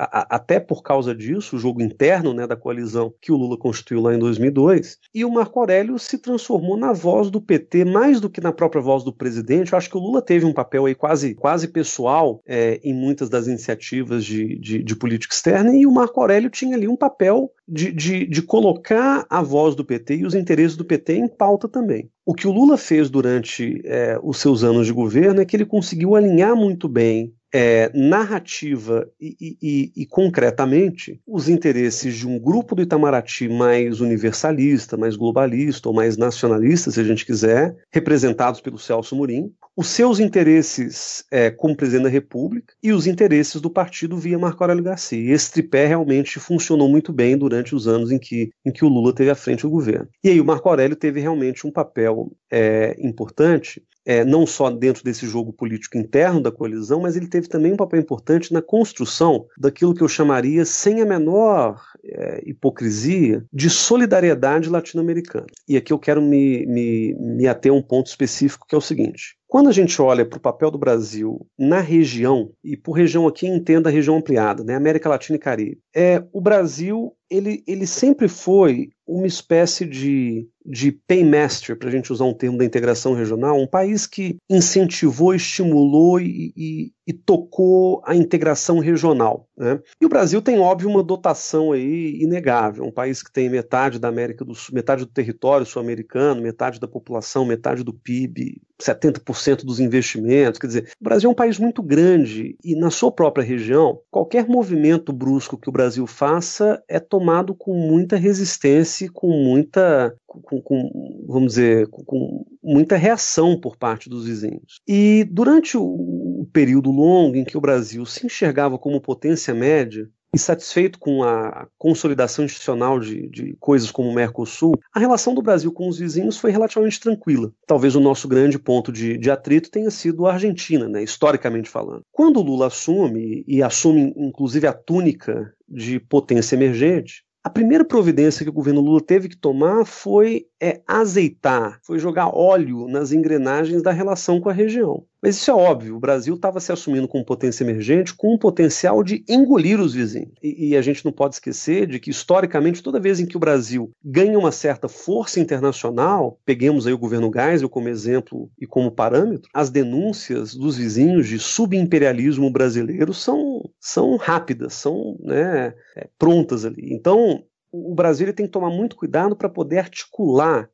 [0.08, 4.14] até por causa disso, o jogo interno né, da coalizão que o Lula constituiu lá
[4.14, 4.98] em 2002.
[5.14, 8.82] E o Marco Aurélio se transformou na voz do PT mais do que na própria
[8.82, 9.74] voz do presidente.
[9.74, 13.30] Eu acho que o Lula teve um papel aí quase, quase pessoal é, em muitas
[13.30, 17.52] das iniciativas de, de, de, política externa e o Marco Aurélio tinha ali um papel
[17.68, 21.68] de, de, de colocar a voz do PT e os interesses do PT em pauta
[21.68, 22.10] também.
[22.26, 25.66] O que o Lula fez durante é, os seus anos de governo é que ele
[25.66, 32.76] conseguiu alinhar muito bem é, narrativa e, e, e, concretamente os interesses de um grupo
[32.76, 38.78] do Itamaraty mais universalista, mais globalista ou mais nacionalista, se a gente quiser, representados pelo
[38.78, 44.18] Celso Murim, os seus interesses é, como presidente da República e os interesses do partido
[44.18, 45.20] via Marco Aurélio Garcia.
[45.20, 48.90] E esse tripé realmente funcionou muito bem durante os anos em que, em que o
[48.90, 50.08] Lula teve à frente do governo.
[50.24, 55.04] E aí o Marco Aurélio teve realmente um papel é, importante é, não só dentro
[55.04, 59.46] desse jogo político interno da coalizão, mas ele teve também um papel importante na construção
[59.58, 65.48] daquilo que eu chamaria, sem a menor é, hipocrisia, de solidariedade latino-americana.
[65.68, 68.82] E aqui eu quero me, me, me ater a um ponto específico que é o
[68.82, 69.36] seguinte.
[69.46, 73.46] Quando a gente olha para o papel do Brasil na região, e por região aqui
[73.46, 78.28] entenda a região ampliada, né, América Latina e Caribe, é, o Brasil ele, ele sempre
[78.28, 83.58] foi uma espécie de, de paymaster, para a gente usar um termo da integração regional,
[83.58, 89.48] um país que incentivou, estimulou e, e, e tocou a integração regional.
[89.58, 89.80] Né?
[90.02, 94.10] E o Brasil tem, óbvio, uma dotação aí inegável, um país que tem metade da
[94.10, 99.80] América do Sul, metade do território sul-americano, metade da população, metade do PIB, 70% dos
[99.80, 100.60] investimentos.
[100.60, 104.48] Quer dizer, o Brasil é um país muito grande e, na sua própria região, qualquer
[104.48, 111.26] movimento brusco que o Brasil faça é tomado com muita resistência, com muita, com, com,
[111.28, 114.82] vamos dizer, com, com, muita reação por parte dos vizinhos.
[114.88, 120.08] E durante o, o período longo em que o Brasil se enxergava como potência média,
[120.38, 125.72] insatisfeito com a consolidação institucional de, de, coisas como o Mercosul, a relação do Brasil
[125.72, 127.52] com os vizinhos foi relativamente tranquila.
[127.66, 132.04] Talvez o nosso grande ponto de, de atrito tenha sido a Argentina, né, historicamente falando.
[132.12, 138.44] Quando o Lula assume, e assume inclusive a túnica de potência emergente, a primeira providência
[138.44, 143.82] que o governo Lula teve que tomar foi é, azeitar, foi jogar óleo nas engrenagens
[143.82, 145.06] da relação com a região.
[145.22, 149.04] Mas isso é óbvio, o Brasil estava se assumindo como potência emergente com o potencial
[149.04, 150.32] de engolir os vizinhos.
[150.42, 153.40] E, e, a gente não pode esquecer de que, historicamente, toda vez em que o
[153.40, 158.92] Brasil ganha uma certa força internacional, peguemos aí o governo Geisel como exemplo e como
[158.92, 166.64] parâmetro, as denúncias dos vizinhos de subimperialismo brasileiro são, são rápidas, são né, é, prontas
[166.64, 166.94] ali.
[166.94, 170.70] Então, o Brasil tem que tomar muito cuidado para poder articular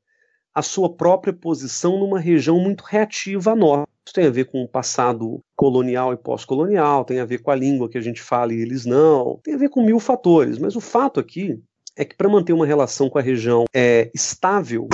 [0.53, 3.85] a sua própria posição numa região muito reativa a nós.
[4.05, 7.55] Isso tem a ver com o passado colonial e pós-colonial, tem a ver com a
[7.55, 10.59] língua que a gente fala e eles não, tem a ver com mil fatores.
[10.59, 11.59] Mas o fato aqui
[11.95, 14.87] é que para manter uma relação com a região é, estável,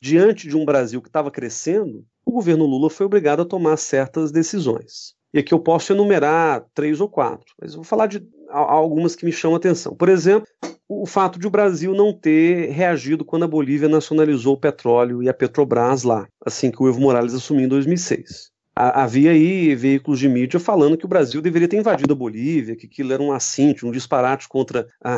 [0.00, 4.30] diante de um Brasil que estava crescendo, o governo Lula foi obrigado a tomar certas
[4.30, 5.14] decisões.
[5.32, 9.24] E aqui eu posso enumerar três ou quatro, mas eu vou falar de algumas que
[9.24, 9.94] me chamam a atenção.
[9.94, 10.48] Por exemplo,
[10.88, 15.28] o fato de o Brasil não ter reagido quando a Bolívia nacionalizou o petróleo e
[15.28, 20.28] a Petrobras lá, assim que o Evo Morales assumiu em 2006 havia aí veículos de
[20.28, 23.84] mídia falando que o Brasil deveria ter invadido a Bolívia, que aquilo era um assinte,
[23.84, 25.16] um disparate contra a,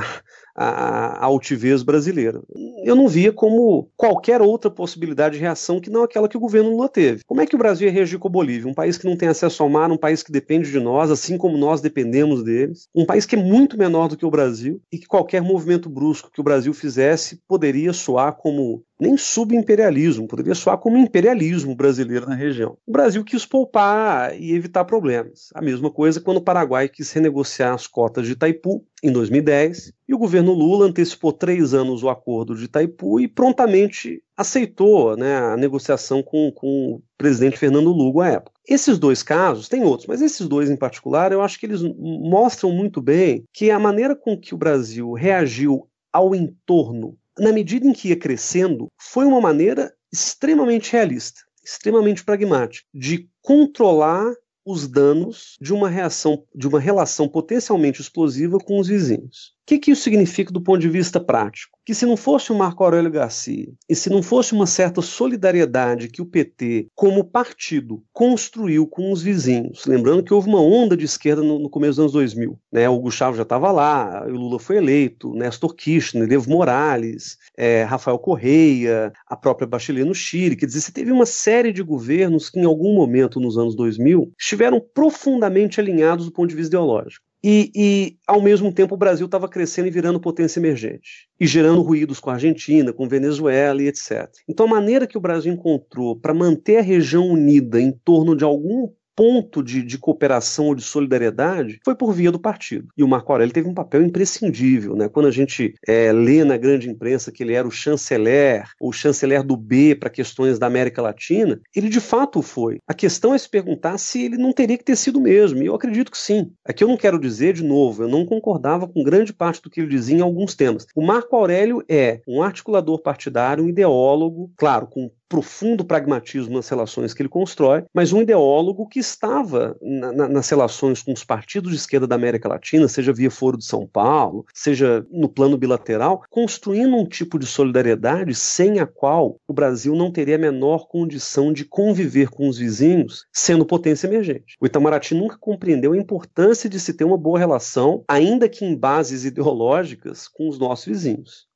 [0.56, 2.42] a, a, altivez brasileira.
[2.84, 6.70] Eu não via como qualquer outra possibilidade de reação que não aquela que o governo
[6.70, 7.22] Lula teve.
[7.26, 8.70] Como é que o Brasil ia reagir com a Bolívia?
[8.70, 11.36] Um país que não tem acesso ao mar, um país que depende de nós, assim
[11.36, 14.98] como nós dependemos deles, um país que é muito menor do que o Brasil e
[14.98, 20.76] que qualquer movimento brusco que o Brasil fizesse poderia soar como nem subimperialismo, poderia soar
[20.76, 22.76] como imperialismo brasileiro na região.
[22.86, 25.48] O Brasil quis poupar e evitar problemas.
[25.54, 30.14] A mesma coisa quando o Paraguai quis renegociar as cotas de Itaipu em 2010 e
[30.14, 35.56] o governo Lula antecipou três anos o acordo de Itaipu e prontamente aceitou né, a
[35.56, 38.58] negociação com, com o presidente Fernando Lugo à época.
[38.66, 42.70] Esses dois casos, tem outros, mas esses dois em particular, eu acho que eles mostram
[42.70, 47.92] muito bem que a maneira com que o Brasil reagiu ao entorno na medida em
[47.92, 54.32] que ia crescendo, foi uma maneira extremamente realista, extremamente pragmática, de controlar
[54.64, 59.90] os danos de uma reação, de uma relação potencialmente explosiva com os vizinhos que, que
[59.92, 61.78] isso significa do ponto de vista prático?
[61.86, 66.08] Que se não fosse o Marco Aurélio Garcia e se não fosse uma certa solidariedade
[66.08, 71.04] que o PT, como partido, construiu com os vizinhos, lembrando que houve uma onda de
[71.04, 72.88] esquerda no, no começo dos anos 2000, né?
[72.88, 78.18] o Gustavo já estava lá, o Lula foi eleito, Néstor Kirchner, Evo Morales, é, Rafael
[78.18, 82.58] Correia, a própria Bachelet no Chile, quer dizer, você teve uma série de governos que
[82.58, 87.29] em algum momento nos anos 2000 estiveram profundamente alinhados do ponto de vista ideológico.
[87.42, 91.80] E, e, ao mesmo tempo, o Brasil estava crescendo e virando potência emergente, e gerando
[91.80, 94.28] ruídos com a Argentina, com Venezuela e etc.
[94.46, 98.44] Então, a maneira que o Brasil encontrou para manter a região unida em torno de
[98.44, 98.90] algum
[99.20, 102.88] ponto de, de, cooperação ou de solidariedade foi por via do partido.
[102.96, 104.96] E o Marco Aurélio teve um papel imprescindível.
[104.96, 105.10] Né?
[105.10, 109.42] Quando a gente é, lê na grande imprensa que ele era o chanceler, ou chanceler
[109.42, 112.78] do B para questões da América Latina, ele de fato foi.
[112.88, 115.62] A questão é se perguntar se ele não teria que ter sido mesmo.
[115.62, 116.50] E eu acredito que sim.
[116.64, 119.82] Aqui eu não quero dizer, de novo, eu não concordava com grande parte do que
[119.82, 120.86] ele dizia em alguns temas.
[120.96, 127.14] O Marco Aurélio é um articulador partidário, um ideólogo, claro, com profundo pragmatismo nas relações
[127.14, 131.70] que ele constrói, mas um ideólogo que estava na, na, nas relações com os partidos
[131.70, 136.24] de esquerda da América Latina, seja via Foro de São Paulo, seja no plano bilateral,
[136.28, 141.52] construindo um tipo de solidariedade sem a qual o Brasil não teria a menor condição
[141.52, 144.56] de conviver com os vizinhos, sendo potência emergente.
[144.60, 148.76] O Itamaraty nunca compreendeu a importância de se ter uma boa relação, ainda que em
[148.76, 151.49] bases ideológicas, com os nossos vizinhos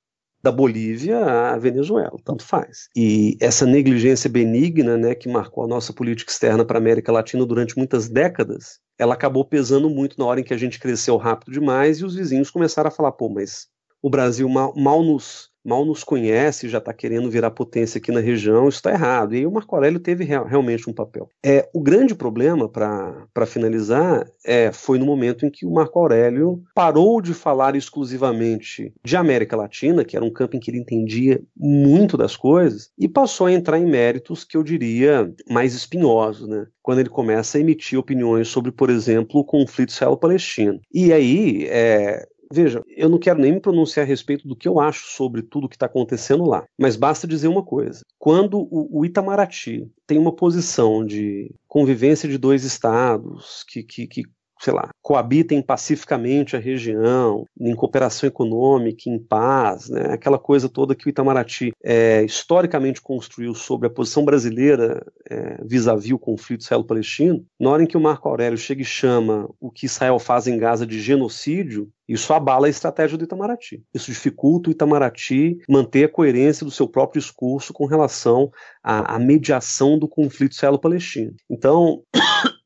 [0.45, 2.91] da Bolívia à Venezuela, tanto faz.
[2.95, 7.47] E essa negligência benigna, né, que marcou a nossa política externa para a América Latina
[7.47, 11.51] durante muitas décadas, ela acabou pesando muito na hora em que a gente cresceu rápido
[11.51, 13.69] demais e os vizinhos começaram a falar, pô, mas
[14.03, 18.21] o Brasil mal, mal nos mal nos conhece, já está querendo virar potência aqui na
[18.21, 19.35] região, isso está errado.
[19.35, 21.29] E aí o Marco Aurélio teve real, realmente um papel.
[21.43, 26.63] É, o grande problema, para finalizar, é, foi no momento em que o Marco Aurélio
[26.75, 31.41] parou de falar exclusivamente de América Latina, que era um campo em que ele entendia
[31.57, 36.67] muito das coisas, e passou a entrar em méritos que eu diria mais espinhosos, né?
[36.85, 40.79] quando ele começa a emitir opiniões sobre, por exemplo, o conflito israelo-palestino.
[40.93, 44.79] E aí, é, Veja, eu não quero nem me pronunciar a respeito do que eu
[44.79, 49.91] acho sobre tudo que está acontecendo lá, mas basta dizer uma coisa: quando o, Itamaraty
[50.07, 54.23] tem uma posição de convivência de dois estados que, que, que
[54.65, 60.15] sei lá, coabitem pacificamente a região, em cooperação econômica, em paz, né?
[60.15, 66.13] aquela coisa toda que o Itamaraty é, historicamente construiu sobre a posição brasileira é, vis-à-vis
[66.13, 69.85] o conflito israelo-palestino, na hora em que o Marco Aurélio chega e chama o que
[69.85, 73.83] Israel faz em Gaza de genocídio, isso abala a estratégia do Itamaraty.
[73.93, 78.51] Isso dificulta o Itamaraty manter a coerência do seu próprio discurso com relação
[78.83, 81.35] à, à mediação do conflito israelo-palestino.
[81.51, 82.03] Então,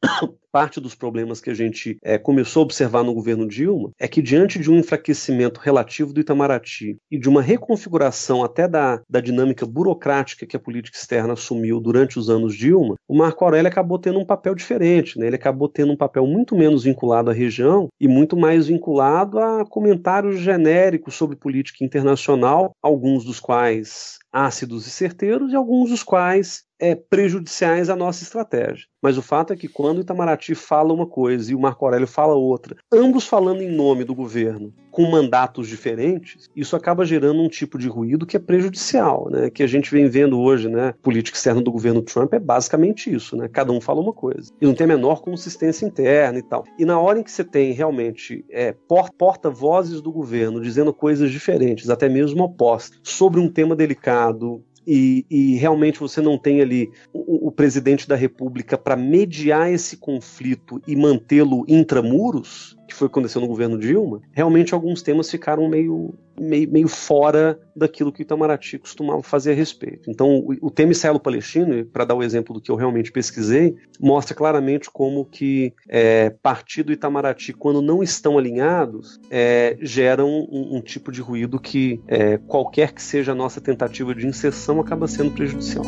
[0.51, 4.23] parte dos problemas que a gente é, começou a observar no governo Dilma é que,
[4.23, 9.67] diante de um enfraquecimento relativo do Itamaraty e de uma reconfiguração até da, da dinâmica
[9.67, 14.19] burocrática que a política externa assumiu durante os anos Dilma, o Marco Aurélio acabou tendo
[14.19, 15.19] um papel diferente.
[15.19, 15.27] Né?
[15.27, 19.65] Ele acabou tendo um papel muito menos vinculado à região e muito mais vinculado a
[19.67, 26.65] comentários genéricos sobre política internacional, alguns dos quais ácidos e certeiros e alguns dos quais
[26.79, 28.87] é, prejudiciais à nossa estratégia.
[29.01, 32.07] Mas o fato é que quando o Itamaraty fala uma coisa e o Marco Aurélio
[32.07, 37.49] fala outra, ambos falando em nome do governo, com mandatos diferentes, isso acaba gerando um
[37.49, 39.49] tipo de ruído que é prejudicial, né?
[39.49, 40.93] Que a gente vem vendo hoje, né?
[41.01, 43.49] Política externa do governo Trump é basicamente isso, né?
[43.49, 46.65] Cada um fala uma coisa e não tem a menor consistência interna e tal.
[46.77, 48.75] E na hora em que você tem realmente é,
[49.17, 55.57] porta-vozes do governo dizendo coisas diferentes, até mesmo opostas, sobre um tema delicado, e, e,
[55.57, 60.97] realmente você não tem ali o, o presidente da República para mediar esse conflito e
[60.97, 66.15] mantê-lo intramuros, que foi o que aconteceu no governo Dilma, realmente alguns temas ficaram meio,
[66.41, 70.11] meio, meio fora daquilo que o Itamaraty costumava fazer a respeito.
[70.11, 74.35] Então, o, o tema israelo-palestino, para dar o exemplo do que eu realmente pesquisei, mostra
[74.35, 80.81] claramente como que é, partido e Itamaraty, quando não estão alinhados, é, geram um, um,
[80.81, 85.31] tipo de ruído que é, qualquer que seja a nossa tentativa de inserção acaba sendo
[85.33, 85.85] prejudicial.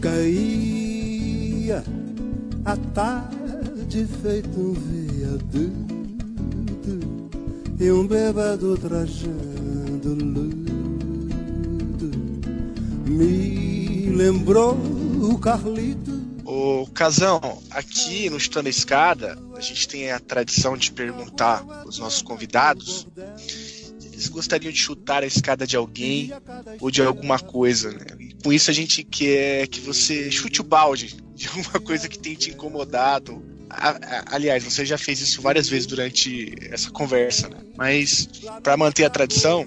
[0.00, 1.84] Caía
[2.64, 5.97] a tarde feito um viaduto
[7.80, 10.58] e um bêbado trajando luto
[13.06, 14.76] me lembrou
[15.22, 16.18] o Carlito.
[16.44, 17.40] Ô, Casão,
[17.70, 23.06] aqui no Chutando a Escada, a gente tem a tradição de perguntar aos nossos convidados
[24.18, 26.32] eles gostariam de chutar a escada de alguém
[26.80, 28.04] ou de alguma coisa, né?
[28.18, 32.18] E com isso a gente quer que você chute o balde de alguma coisa que
[32.18, 33.40] tem te incomodado
[33.70, 37.58] aliás, você já fez isso várias vezes durante essa conversa, né?
[37.76, 38.28] Mas
[38.62, 39.66] para manter a tradição,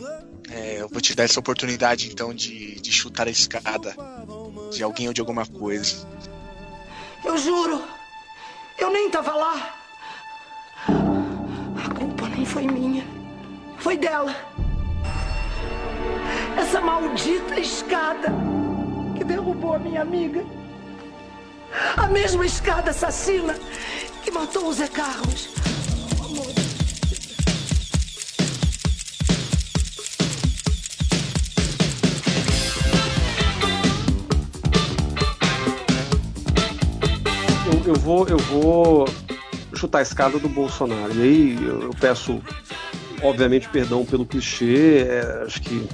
[0.49, 3.95] é, eu vou te dar essa oportunidade então de, de chutar a escada
[4.72, 6.07] de alguém ou de alguma coisa.
[7.23, 7.84] Eu juro,
[8.78, 9.76] eu nem tava lá.
[10.88, 13.06] A culpa nem foi minha,
[13.78, 14.36] foi dela.
[16.57, 18.34] Essa maldita escada
[19.18, 20.44] que derrubou a minha amiga.
[21.95, 23.56] A mesma escada assassina
[24.23, 25.49] que matou o Zé Carlos.
[37.65, 39.07] Eu, eu, vou, eu vou
[39.73, 41.14] chutar a escada do Bolsonaro.
[41.15, 42.41] E aí eu, eu peço,
[43.23, 45.07] obviamente, perdão pelo clichê.
[45.07, 45.88] É, acho que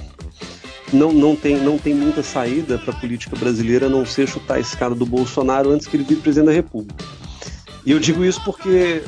[0.92, 4.54] não, não, tem, não tem muita saída para a política brasileira a não ser chutar
[4.54, 7.04] a escada do Bolsonaro antes que ele vire presidente da República.
[7.84, 9.02] E eu digo isso porque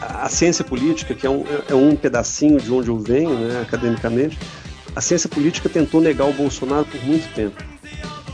[0.00, 4.38] a ciência política, que é um, é um pedacinho de onde eu venho, né, academicamente,
[4.94, 7.62] a ciência política tentou negar o Bolsonaro por muito tempo.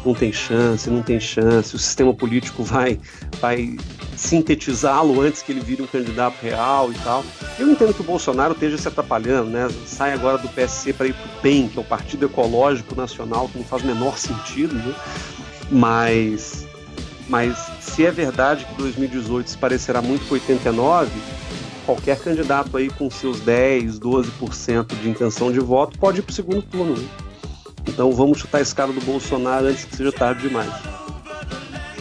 [0.05, 2.99] Não tem chance, não tem chance, o sistema político vai,
[3.41, 3.77] vai
[4.19, 7.25] sintetizá-lo antes que ele vire um candidato real e tal.
[7.59, 9.69] Eu entendo que o Bolsonaro esteja se atrapalhando, né?
[9.87, 13.49] Sai agora do PSC para ir para o PEN, que é o Partido Ecológico Nacional,
[13.49, 14.95] que não faz o menor sentido, né?
[15.71, 16.67] Mas,
[17.29, 21.11] mas se é verdade que 2018 se parecerá muito com 89,
[21.87, 26.35] qualquer candidato aí com seus 10, 12% de intenção de voto pode ir para o
[26.35, 26.97] segundo turno.
[26.97, 27.09] Né?
[27.87, 30.73] Então vamos chutar a escada do Bolsonaro antes que seja tarde demais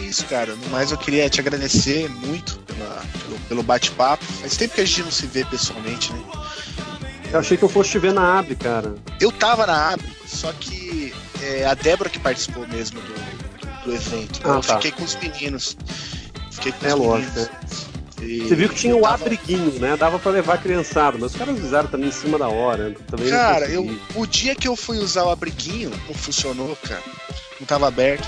[0.07, 0.55] isso, cara.
[0.55, 4.23] No mais, eu queria te agradecer muito pela, pelo, pelo bate-papo.
[4.23, 6.19] Faz tempo que a gente não se vê pessoalmente, né?
[7.31, 8.95] Eu achei que eu fosse te ver na Abre, cara.
[9.19, 14.39] Eu tava na Abre, só que é, a Débora que participou mesmo do, do evento.
[14.43, 14.75] Ah, eu tá.
[14.75, 15.77] fiquei com os meninos.
[16.51, 17.87] Fiquei com é os lógico, meninos.
[18.21, 18.47] É.
[18.47, 19.15] Você viu que tinha o tava...
[19.15, 19.95] abriguinho, né?
[19.95, 22.95] Dava para levar a criançada, mas os caras usaram também em cima da hora.
[23.07, 27.03] Também cara, eu, o dia que eu fui usar o abriguinho, não funcionou, cara.
[27.59, 28.27] Não tava aberto.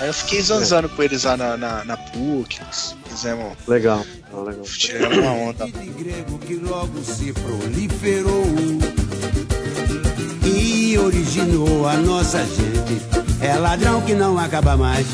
[0.00, 0.96] Aí eu fiquei zanzando é.
[0.96, 2.60] com eles lá na, na, na PUC.
[3.08, 3.56] Fizemos.
[3.66, 4.62] Legal, legal.
[4.64, 5.66] Tiramos uma onda.
[5.66, 8.44] grego que logo se proliferou
[10.44, 13.00] e originou a nossa gente.
[13.40, 15.06] É ladrão que não acaba mais.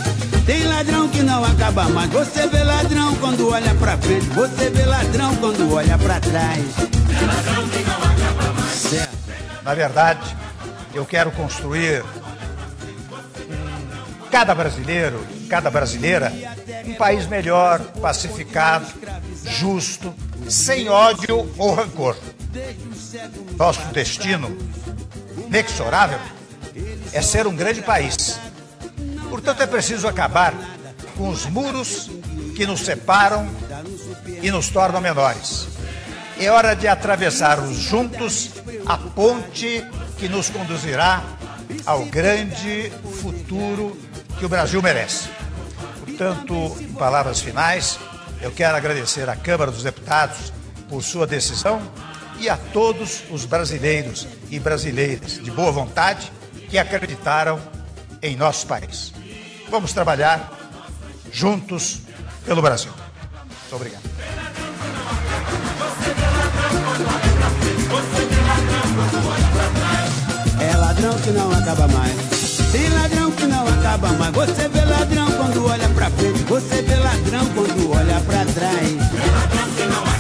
[0.47, 2.11] Tem ladrão que não acaba mais.
[2.11, 4.27] Você vê ladrão quando olha pra frente.
[4.31, 6.65] Você vê ladrão quando olha pra trás.
[6.79, 8.73] É ladrão que não acaba mais.
[8.73, 9.17] Certo.
[9.63, 10.37] Na verdade,
[10.95, 12.03] eu quero construir
[14.31, 16.33] cada brasileiro, cada brasileira,
[16.87, 18.87] um país melhor, pacificado,
[19.45, 20.15] justo,
[20.49, 22.17] sem ódio ou rancor.
[23.57, 24.57] Nosso destino,
[25.47, 26.19] inexorável,
[27.13, 28.39] é ser um grande país.
[29.29, 30.55] Portanto, é preciso acabar
[31.17, 32.11] com os muros
[32.57, 33.49] que nos separam
[34.43, 35.69] e nos tornam menores.
[36.39, 38.51] É hora de atravessarmos juntos
[38.87, 39.85] a ponte
[40.17, 41.23] que nos conduzirá
[41.85, 42.91] ao grande
[43.21, 43.97] futuro
[44.41, 45.29] que o Brasil merece.
[46.03, 48.01] Portanto, em palavras finais,
[48.41, 50.51] eu quero agradecer à Câmara dos Deputados
[50.89, 51.83] por sua decisão
[52.39, 56.33] e a todos os brasileiros e brasileiras de boa vontade
[56.71, 57.61] que acreditaram
[58.23, 59.13] em nosso país.
[59.69, 60.51] Vamos trabalhar
[61.31, 62.01] juntos
[62.47, 62.93] pelo Brasil.
[63.47, 64.03] Muito obrigado.
[70.59, 72.40] É ladrão que não acaba mais.
[72.73, 76.45] Tem ladrão que não acaba, mas você vê ladrão quando olha pra frente.
[76.45, 78.89] Você vê ladrão quando olha pra trás.
[78.89, 80.20] Tem ladrão que não acaba.